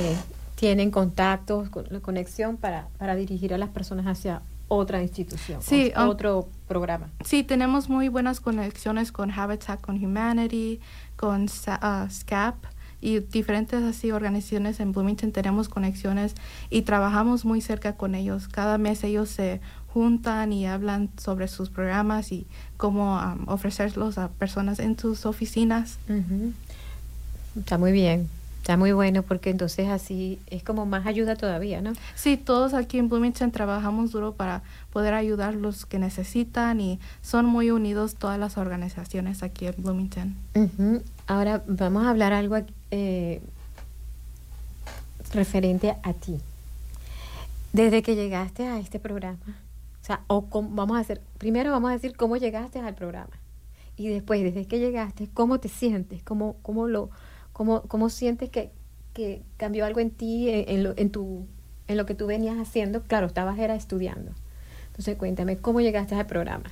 [0.57, 1.69] Tienen contactos,
[2.03, 7.09] conexión para, para dirigir a las personas hacia otra institución, sí, otro programa.
[7.25, 10.81] Sí, tenemos muy buenas conexiones con Habitat con Humanity,
[11.17, 12.57] con uh, SCAP
[13.01, 16.35] y diferentes así organizaciones en Bloomington tenemos conexiones
[16.71, 18.49] y trabajamos muy cerca con ellos.
[18.49, 19.61] Cada mes ellos se
[19.93, 22.47] juntan y hablan sobre sus programas y
[22.77, 25.99] cómo um, ofrecerlos a personas en sus oficinas.
[27.57, 28.29] Está muy bien.
[28.67, 31.93] Está muy bueno porque entonces así es como más ayuda todavía, ¿no?
[32.17, 37.47] Sí, todos aquí en Bloomington trabajamos duro para poder ayudar los que necesitan y son
[37.47, 40.35] muy unidos todas las organizaciones aquí en Bloomington.
[41.29, 42.57] Ahora vamos a hablar algo
[42.91, 43.41] eh,
[45.33, 46.41] referente a ti.
[47.73, 51.93] Desde que llegaste a este programa, o sea, o vamos a hacer, primero vamos a
[51.93, 53.31] decir cómo llegaste al programa
[53.97, 57.11] y después, desde que llegaste, cómo te sientes, cómo, cómo lo
[57.57, 58.71] ¿Cómo, cómo sientes que,
[59.15, 61.47] que, cambió algo en ti, en, lo, en, tu,
[61.89, 63.01] en lo que tú venías haciendo?
[63.05, 64.33] Claro, estabas era estudiando.
[64.89, 66.65] Entonces cuéntame, ¿cómo llegaste al programa?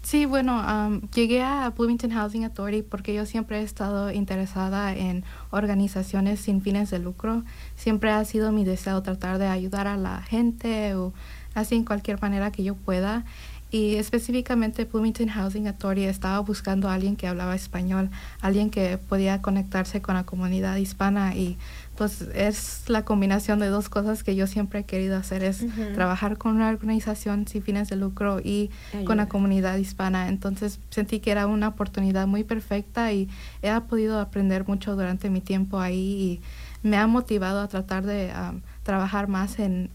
[0.00, 6.40] Sí, bueno, llegué a Bloomington Housing Authority porque yo siempre he estado interesada en organizaciones
[6.40, 7.44] sin fines de lucro.
[7.76, 11.12] Siempre ha sido mi deseo tratar de ayudar a la gente o
[11.54, 13.26] así en cualquier manera que yo pueda.
[13.72, 18.10] Y específicamente Bloomington Housing Authority estaba buscando a alguien que hablaba español,
[18.42, 21.56] alguien que podía conectarse con la comunidad hispana y
[21.96, 25.64] pues es la combinación de dos cosas que yo siempre he querido hacer, es
[25.94, 28.70] trabajar con una organización sin fines de lucro y
[29.06, 30.28] con la comunidad hispana.
[30.28, 33.28] Entonces sentí que era una oportunidad muy perfecta y
[33.62, 36.40] he podido aprender mucho durante mi tiempo ahí
[36.82, 39.88] y me ha motivado a tratar de um, trabajar más en,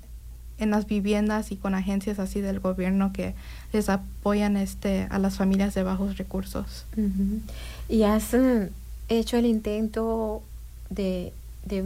[0.58, 3.36] en las viviendas y con agencias así del gobierno que
[3.90, 6.86] apoyan este a las familias de bajos recursos.
[7.90, 8.70] ¿Y has eh,
[9.10, 10.42] hecho el intento
[10.90, 11.34] de,
[11.66, 11.84] de,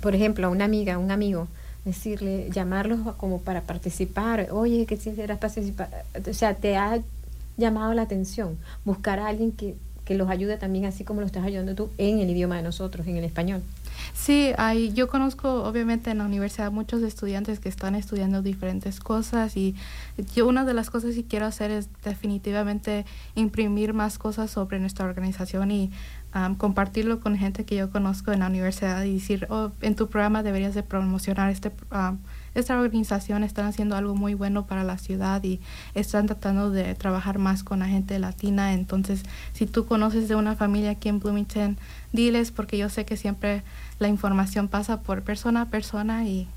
[0.00, 1.48] por ejemplo, a una amiga, un amigo,
[1.84, 5.88] decirle, llamarlos como para participar, oye, que quisieras participar,
[6.28, 7.00] o sea, te ha
[7.56, 11.44] llamado la atención, buscar a alguien que, que los ayude también así como lo estás
[11.44, 13.62] ayudando tú en el idioma de nosotros, en el español.
[14.14, 19.56] Sí, hay, yo conozco obviamente en la universidad muchos estudiantes que están estudiando diferentes cosas
[19.56, 19.74] y
[20.34, 25.06] yo una de las cosas que quiero hacer es definitivamente imprimir más cosas sobre nuestra
[25.06, 25.90] organización y
[26.58, 30.42] compartirlo con gente que yo conozco en la universidad y decir, oh, en tu programa
[30.42, 31.72] deberías de promocionar este
[32.54, 35.60] esta organización están haciendo algo muy bueno para la ciudad y
[35.94, 38.72] están tratando de trabajar más con la gente latina.
[38.72, 41.76] Entonces, si tú conoces de una familia aquí en Bloomington,
[42.12, 43.62] diles porque yo sé que siempre
[43.98, 46.48] la información pasa por persona a persona y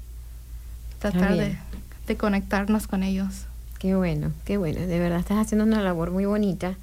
[1.00, 1.58] tratar de,
[2.08, 3.46] de, conectarnos con ellos.
[3.80, 4.82] Qué bueno, qué bueno.
[4.82, 6.76] De verdad estás haciendo una labor muy bonita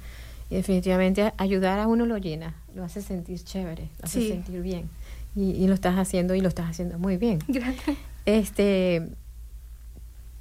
[0.49, 4.89] y definitivamente ayudar a uno lo llena, lo hace sentir chévere, lo hace sentir bien.
[5.35, 7.39] Y, y, lo estás haciendo y lo estás haciendo muy bien.
[7.47, 7.95] Gracias.
[8.25, 9.07] Este,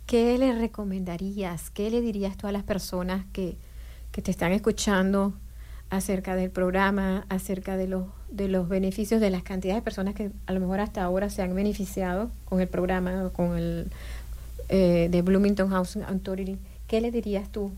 [0.07, 1.71] ¿Qué le recomendarías?
[1.71, 3.57] ¿Qué le dirías tú a las personas que,
[4.13, 5.35] que te están escuchando
[5.91, 10.31] acerca del programa, acerca de los, de los beneficios de las cantidades de personas que
[10.47, 13.91] a lo mejor hasta ahora se han beneficiado con el programa, con el
[14.69, 16.59] eh, de Bloomington Housing Authority.
[16.89, 17.71] ¿Qué le dirías tú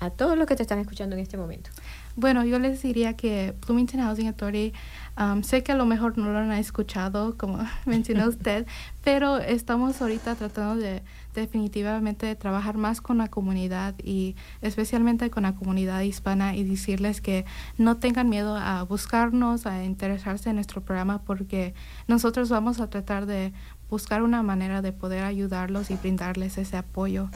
[0.00, 1.70] a todos los que te están escuchando en este momento?
[2.16, 4.72] Bueno, yo les diría que Bloomington Housing Authority,
[5.18, 8.66] um, sé que a lo mejor no lo han escuchado, como mencionó usted,
[9.04, 11.02] pero estamos ahorita tratando de
[11.40, 17.44] definitivamente trabajar más con la comunidad y especialmente con la comunidad hispana y decirles que
[17.76, 21.74] no tengan miedo a buscarnos, a interesarse en nuestro programa porque
[22.06, 23.52] nosotros vamos a tratar de
[23.90, 27.30] buscar una manera de poder ayudarlos y brindarles ese apoyo.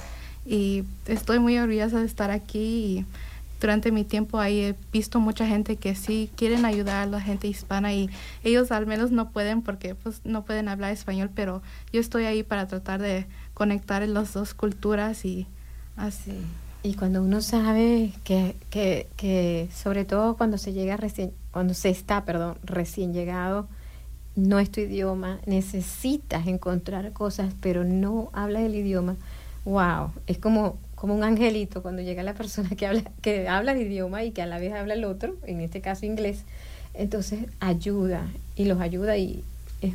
[0.45, 3.07] Y estoy muy orgullosa de estar aquí y
[3.63, 7.47] durante mi tiempo ahí he visto mucha gente que sí quieren ayudar a la gente
[7.47, 8.11] hispana y
[8.43, 12.43] ellos al menos no pueden porque pues no pueden hablar español, pero yo estoy ahí
[12.43, 15.47] para tratar de conectar las dos culturas y
[15.97, 16.37] así.
[16.83, 21.91] Y cuando uno sabe que, que, que sobre todo cuando se llega recién, cuando se
[21.91, 23.69] está, perdón, recién llegado,
[24.35, 29.15] no es tu idioma, necesitas encontrar cosas, pero no habla el idioma.
[29.65, 33.83] Wow, es como, como un angelito cuando llega la persona que habla, que habla el
[33.83, 36.45] idioma y que a la vez habla el otro, en este caso inglés.
[36.95, 39.43] Entonces ayuda y los ayuda y
[39.81, 39.95] es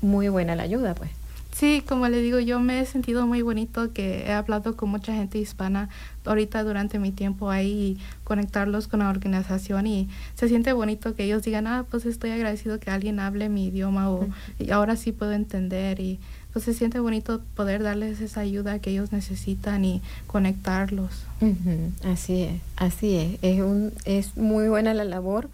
[0.00, 1.10] muy buena la ayuda, pues.
[1.52, 5.12] Sí, como le digo, yo me he sentido muy bonito que he hablado con mucha
[5.12, 5.90] gente hispana
[6.24, 11.24] ahorita durante mi tiempo ahí y conectarlos con la organización y se siente bonito que
[11.24, 14.26] ellos digan, ah, pues estoy agradecido que alguien hable mi idioma o
[14.58, 16.18] y ahora sí puedo entender y
[16.52, 21.10] pues se siente bonito poder darles esa ayuda que ellos necesitan y conectarlos.
[21.40, 23.38] Ujú, Así es, así es.
[23.42, 25.48] Es, un, es muy buena la labor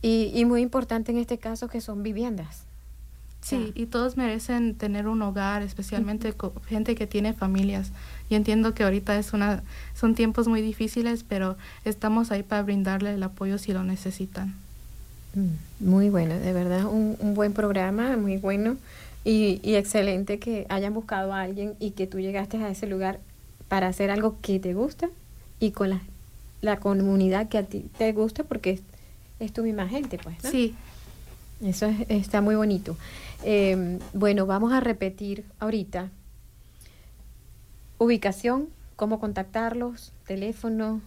[0.00, 2.62] y, y muy importante en este caso que son viviendas.
[3.40, 7.90] Sí, y todos merecen tener un hogar, especialmente co- gente que tiene familias.
[8.30, 9.64] Yo entiendo que ahorita es una,
[9.96, 14.54] son tiempos muy difíciles, pero estamos ahí para brindarle el apoyo si lo necesitan.
[15.34, 18.76] Mm, Muy bueno, de verdad, un, un buen programa, muy bueno
[19.24, 23.20] y, y excelente que hayan buscado a alguien y que tú llegaste a ese lugar
[23.68, 25.08] para hacer algo que te gusta
[25.60, 26.00] y con la,
[26.60, 28.82] la comunidad que a ti te gusta porque es,
[29.40, 30.42] es tu misma gente, pues.
[30.42, 30.50] ¿no?
[30.50, 30.74] Sí,
[31.64, 32.96] Eso es- está muy bonito.
[33.44, 36.10] Eh, bueno, vamos a repetir ahorita.
[37.98, 41.00] Ubicación, cómo contactarlos, teléfono.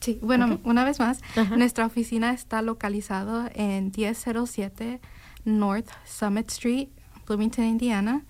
[0.00, 0.18] sí.
[0.22, 1.56] Bueno, una vez más, Ajá.
[1.56, 5.00] nuestra oficina está localizada en 1007
[5.48, 6.88] North Summit Street,
[7.26, 8.22] Bloomington, Indiana,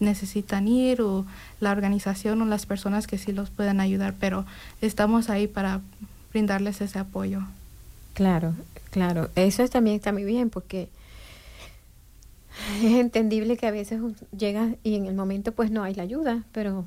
[0.00, 1.24] necesitan ir o
[1.60, 4.44] la organización o las personas que sí los pueden ayudar, pero
[4.80, 5.80] estamos ahí para
[6.32, 7.40] brindarles ese apoyo.
[8.14, 8.54] Claro,
[8.90, 9.30] claro.
[9.36, 10.88] Eso es- también está muy bien porque
[12.82, 14.00] es entendible que a veces
[14.36, 16.84] llegas y en el momento pues no hay la ayuda, pero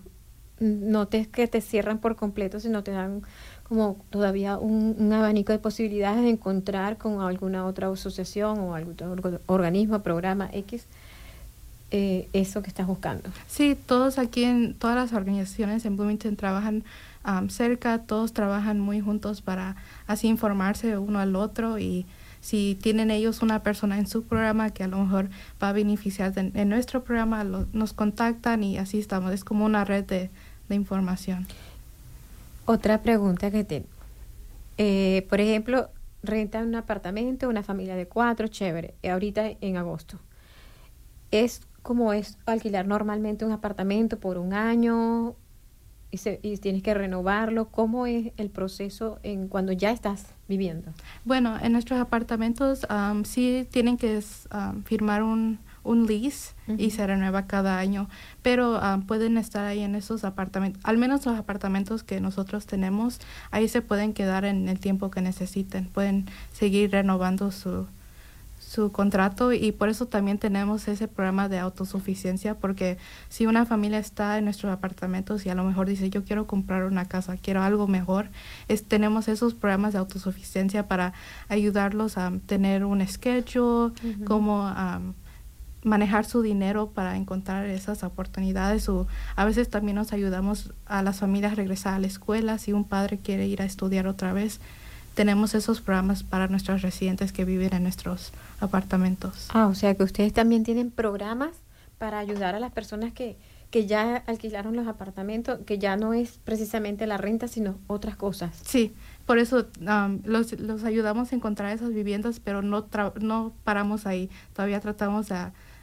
[0.60, 3.24] no te que te cierran por completo, sino te dan
[3.68, 8.94] como todavía un, un abanico de posibilidades de encontrar con alguna otra asociación o algún
[8.94, 10.86] otro orga- organismo, programa X,
[11.92, 13.30] eh, eso que estás buscando.
[13.48, 16.84] Sí, todos aquí en todas las organizaciones en Bloomington trabajan
[17.50, 22.06] cerca, todos trabajan muy juntos para así informarse uno al otro y
[22.42, 25.30] si tienen ellos una persona en su programa que a lo mejor
[25.62, 29.34] va a beneficiar de, en nuestro programa, lo- nos contactan y así estamos.
[29.34, 30.30] Es como una red de,
[30.70, 31.48] de información.
[32.66, 33.88] Otra pregunta que tengo.
[34.78, 35.90] Eh, por ejemplo,
[36.24, 40.20] rentan un apartamento, una familia de cuatro, chévere, eh, ahorita en agosto.
[41.32, 45.36] ¿Es como es alquilar normalmente un apartamento por un año
[46.12, 47.68] y, se- y tienes que renovarlo?
[47.70, 50.92] ¿Cómo es el proceso en cuando ya estás viviendo?
[51.26, 54.22] Bueno, en nuestros apartamentos am, sí tienen que
[54.86, 58.10] firmar un, un lease y se renueva cada año,
[58.42, 63.20] pero am, pueden estar ahí en esos apartamentos, al menos los apartamentos que nosotros tenemos,
[63.52, 67.86] ahí se pueden quedar en el tiempo que necesiten, pueden seguir renovando su,
[68.60, 72.98] su contrato y por eso también tenemos ese programa de autosuficiencia porque
[73.30, 76.86] si una familia está en nuestros apartamentos y a lo mejor dice yo quiero comprar
[76.86, 78.30] una casa, quiero algo mejor,
[78.68, 81.14] es, tenemos esos programas de autosuficiencia para
[81.48, 84.26] ayudarlos a tener un schedule, Ujú.
[84.26, 85.14] cómo am,
[85.86, 89.08] manejar su dinero para encontrar esas oportunidades o
[89.38, 92.84] a veces también nos ayudamos a las familias a regresar a la escuela si un
[92.84, 94.60] padre quiere ir a estudiar otra vez
[95.14, 99.48] tenemos esos programas para nuestros residentes que viven en nuestros apartamentos.
[99.54, 101.52] Ah, o sea que ustedes también tienen programas
[101.98, 103.38] para ayudar a las personas que,
[103.70, 108.60] que ya alquilaron los apartamentos, que ya no es precisamente la renta, sino otras cosas.
[108.66, 108.94] Sí,
[109.26, 114.06] por eso um, los, los ayudamos a encontrar esas viviendas, pero no, tra- no paramos
[114.06, 114.30] ahí.
[114.54, 115.38] Todavía tratamos de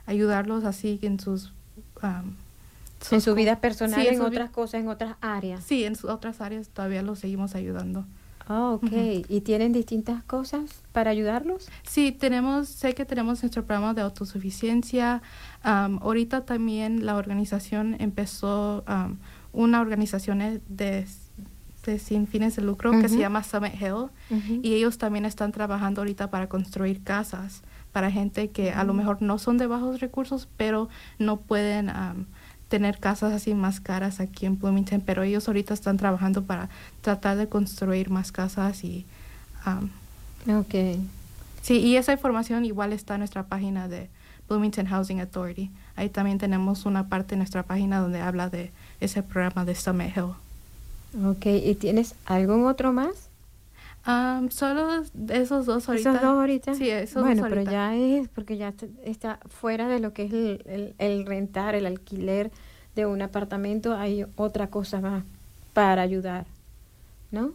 [0.06, 1.52] ayudarlos así en sus...
[2.02, 2.34] um, En
[3.00, 5.64] sus su co- vida personal, Sí, en su otras cosas, en otras áreas.
[5.64, 8.04] Sí, en sus otras áreas todavía los seguimos ayudando.
[8.48, 8.90] Ah, ok.
[9.28, 11.68] ¿Y tienen distintas cosas para ayudarlos?
[11.84, 15.22] Sí, tenemos, sé que tenemos nuestro programa de autosuficiencia.
[15.62, 18.84] Am, ahorita también la organización empezó
[19.52, 21.06] una organización de,
[21.86, 24.10] de sin fines de lucro que se llama Summit Hill
[24.62, 27.62] y ellos también están trabajando ahorita para construir casas
[27.92, 30.88] para gente que a lo mejor no son de bajos recursos, pero
[31.18, 32.26] no pueden am,
[32.68, 36.70] tener casas así más caras aquí en Bloomington, pero ellos ahorita están trabajando para
[37.02, 39.04] tratar de construir más casas y
[39.64, 39.90] am,
[40.48, 40.74] Ok.
[41.62, 44.08] Sí, y esa información igual está en nuestra página de
[44.48, 45.70] Bloomington Housing Authority.
[45.94, 50.16] Ahí también tenemos una parte en nuestra página donde habla de ese programa de Summit
[50.16, 50.34] Hill.
[51.24, 51.46] Ok.
[51.46, 53.28] ¿Y tienes algún otro más?
[54.06, 56.10] Um, solo esos dos ahorita.
[56.10, 56.74] ¿Esos dos ahorita?
[56.74, 57.70] Sí, esos bueno, dos pero ahorita.
[57.72, 61.74] ya es, porque ya est- está fuera de lo que es el, el- el rentar,
[61.76, 62.50] el alquiler
[62.96, 65.22] de un apartamento, hay otra cosa más
[65.72, 66.46] para ayudar,
[67.30, 67.52] ¿no?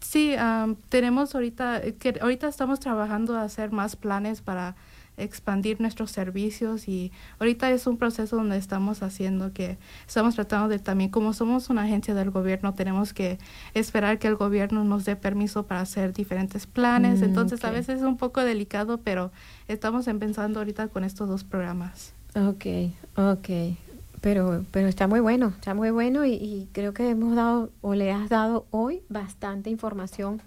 [0.00, 4.76] Sí, um, tenemos ahorita, que ahorita estamos trabajando a hacer más planes para
[5.18, 10.78] expandir nuestros servicios y ahorita es un proceso donde estamos haciendo que estamos tratando de
[10.78, 13.38] también, como somos una agencia del gobierno, tenemos que
[13.74, 17.98] esperar que el gobierno nos dé permiso para hacer diferentes planes, Mm, entonces a veces
[17.98, 19.30] es un poco delicado, pero
[19.66, 22.12] estamos empezando ahorita con estos dos programas.
[22.34, 23.76] Ok, ok.
[24.20, 27.94] Pero, pero está muy bueno, está muy bueno y, y creo que hemos dado o
[27.94, 30.42] le has dado hoy bastante información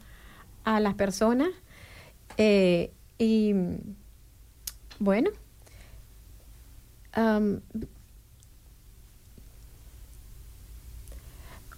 [0.66, 1.50] a las personas.
[2.38, 3.54] Eh, y
[5.02, 5.32] bueno,
[7.14, 7.62] am,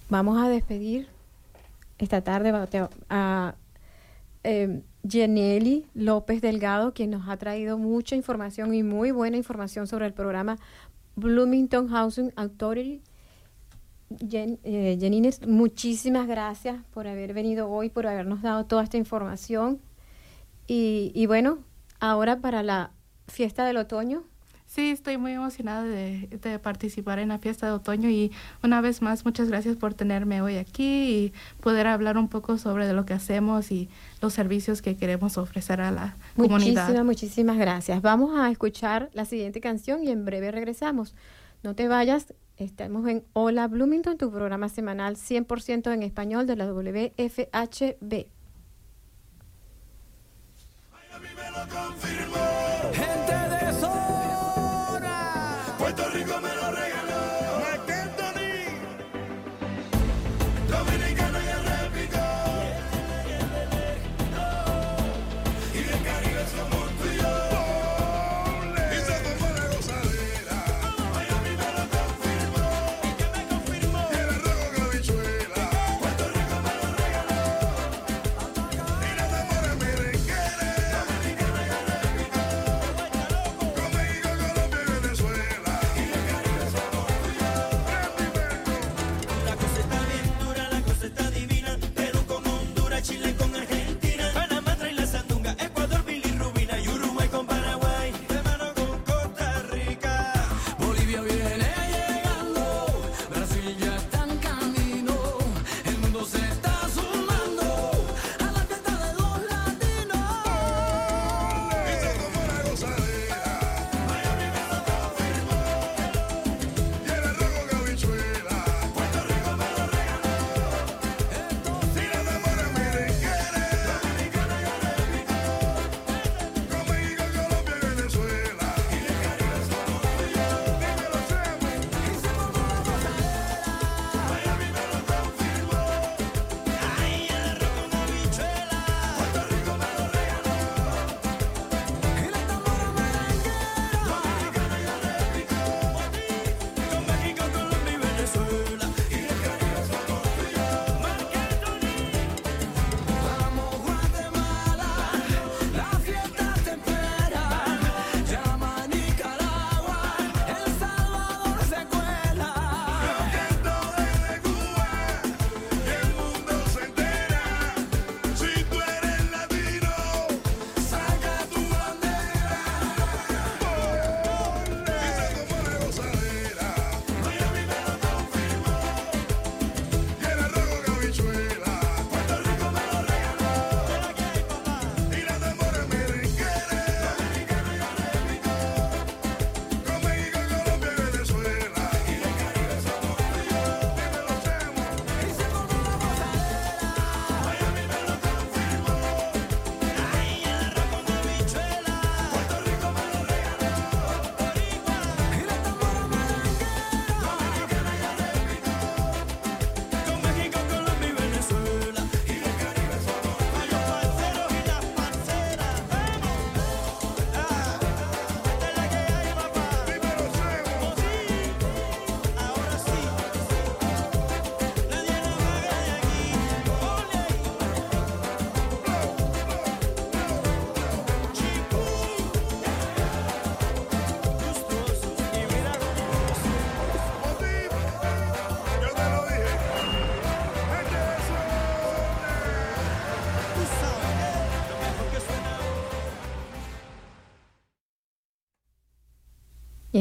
[0.09, 1.07] vamos a despedir
[1.99, 2.51] esta tarde
[3.09, 3.55] a
[4.43, 10.05] eh, Jenely López Delgado, quien nos ha traído mucha información y muy buena información sobre
[10.05, 10.57] el programa
[11.15, 13.01] Bloomington Housing Authority.
[14.29, 19.79] Jen, eh, muchísimas gracias por haber venido hoy, por habernos dado toda esta información.
[20.67, 21.59] Y bueno,
[21.99, 22.91] ahora para la
[23.27, 24.23] fiesta del otoño,
[24.73, 28.31] Sí, estoy muy emocionada de, de participar en la fiesta de otoño y
[28.63, 32.87] una vez más muchas gracias por tenerme hoy aquí y poder hablar un poco sobre
[32.87, 33.87] de lo que hacemos y
[34.19, 36.85] los servicios que queremos ofrecer a la comunidad.
[36.85, 38.01] muchísimas, muchísimas gracias.
[38.01, 41.13] Vamos a escuchar la siguiente canción y en breve regresamos.
[41.61, 46.65] No te vayas, estamos en Hola Bloomington, tu programa semanal 100% en español de la
[46.65, 48.25] WFHB.
[52.93, 55.15] Gente de zona.
[55.77, 56.62] Puerto Rico me lo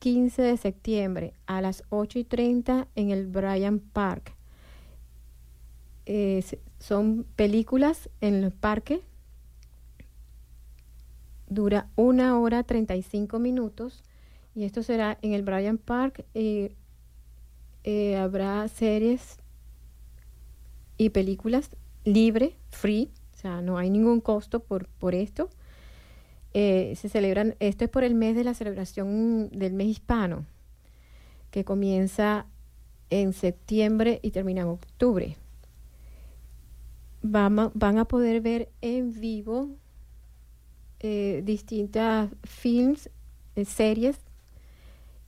[0.00, 4.34] 15 de septiembre a las 8 y 30 en el Bryant Park.
[6.80, 9.02] Son películas en el parque.
[11.48, 14.02] Dura una hora 35 minutos
[14.54, 16.24] y esto será en el Bryant Park.
[16.34, 16.74] Eh,
[17.84, 19.36] eh, habrá series
[20.96, 21.70] y películas
[22.04, 25.50] libre, free, o sea, no hay ningún costo por, por esto.
[26.52, 30.44] Eh, se celebran, esto es por el mes de la celebración del mes hispano,
[31.50, 32.46] que comienza
[33.10, 35.36] en septiembre y termina en octubre.
[37.22, 39.68] Vamos, van a poder ver en vivo
[41.00, 43.10] eh, distintas films,
[43.56, 44.18] eh, series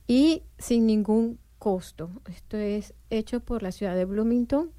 [0.07, 2.09] y sin ningún costo.
[2.29, 4.71] Esto es hecho por la ciudad de Bloomington,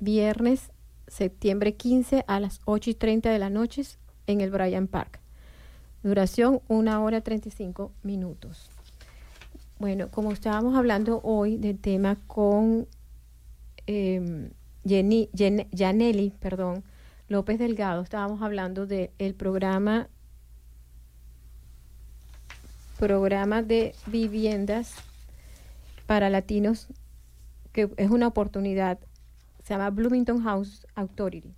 [0.00, 0.72] viernes,
[1.08, 3.82] septiembre 15 a las 8 y 30 de la noche
[4.26, 5.20] en el Bryant Park.
[6.02, 8.70] Duración una hora 35 minutos.
[9.78, 12.88] Bueno, como estábamos hablando hoy del tema con
[13.86, 14.50] eh,
[14.86, 16.84] Janelli, perdón,
[17.28, 20.08] López Delgado, estábamos hablando del programa
[22.98, 24.94] programa de viviendas
[26.06, 26.86] para latinos,
[27.72, 28.98] que es una oportunidad,
[29.62, 31.52] se llama Bloomington House Authority.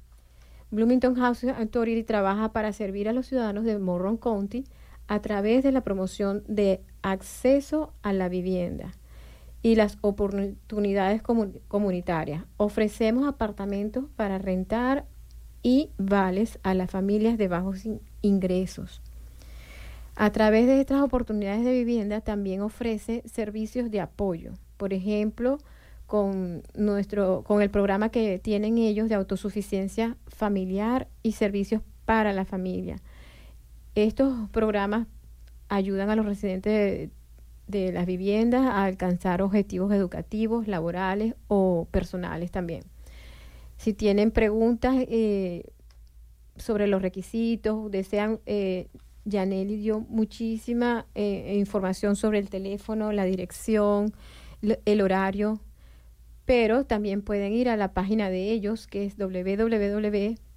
[0.71, 4.65] Bloomington House Authority trabaja para servir a los ciudadanos de Morron County
[5.07, 8.98] a través de la promoción de acceso a la vivienda
[9.63, 12.45] y las oportunidades comun comunitarias.
[12.57, 15.07] Ofrecemos apartamentos para rentar
[15.63, 19.01] y vales a las familias de bajos in ingresos.
[20.17, 24.55] A través de estas oportunidades de vivienda también ofrece servicios de apoyo.
[24.77, 25.59] Por ejemplo,
[26.07, 32.45] con nuestro con el programa que tienen ellos de autosuficiencia familiar y servicios para la
[32.45, 32.97] familia.
[33.95, 35.07] Estos programas
[35.69, 37.11] ayudan a los residentes de,
[37.69, 42.83] de las viviendas a alcanzar objetivos educativos, laborales o personales también.
[43.77, 45.63] Si tienen preguntas eh,
[46.57, 48.89] sobre los requisitos, desean, eh,
[49.25, 54.13] Yaneli dio muchísima eh, información sobre el teléfono, la dirección,
[54.85, 55.61] el horario,
[56.45, 60.49] pero también pueden ir a la página de ellos que es www.b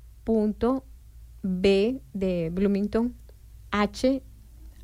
[2.14, 3.16] de Bloomington
[3.72, 4.24] h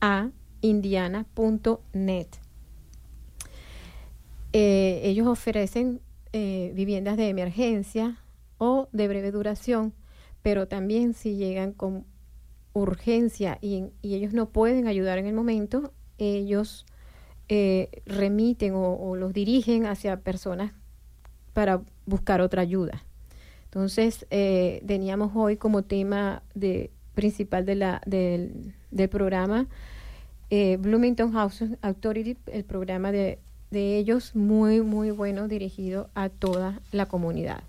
[0.02, 0.30] a
[0.62, 2.28] indiana.net.
[4.54, 6.02] Eh, ellos ofrecen
[6.34, 8.18] eh, viviendas de emergencia
[8.58, 9.94] o de breve duración,
[10.42, 12.06] pero también si llegan con
[12.74, 16.86] urgencia y, ellos no pueden ayudar en el momento, ellos
[17.50, 20.74] eh, remiten o, los dirigen hacia personas
[21.54, 23.04] para buscar otra ayuda.
[23.66, 29.68] Entonces, teníamos hoy como tema de, principal del, del programa
[30.50, 33.40] eh, Bloomington House Authority, el programa de,
[33.72, 37.64] de ellos, muy, muy bueno, dirigido a toda la comunidad.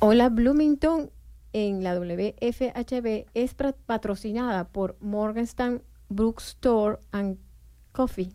[0.00, 1.10] Hola Bloomington
[1.52, 3.54] en la WFHB es
[3.86, 7.36] patrocinada por Morgenstern Bookstore and
[7.90, 8.32] Coffee,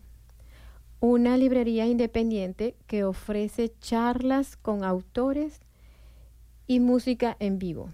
[1.00, 5.60] una librería independiente que ofrece charlas con autores
[6.66, 7.88] y música en vivo,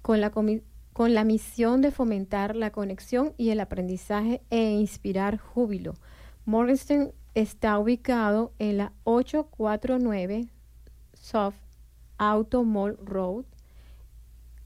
[0.00, 0.30] con la,
[0.92, 5.94] con la misión de fomentar la conexión y el aprendizaje e inspirar júbilo.
[6.44, 10.48] Morgenstern está ubicado en la 849
[11.14, 11.54] South
[12.18, 13.44] Auto Mall Road,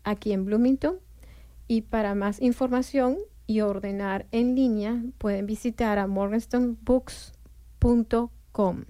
[0.05, 0.99] aquí en Bloomington.
[1.69, 8.85] Y para más información y ordenar en línea, pueden visitar a morganstonbooks.com.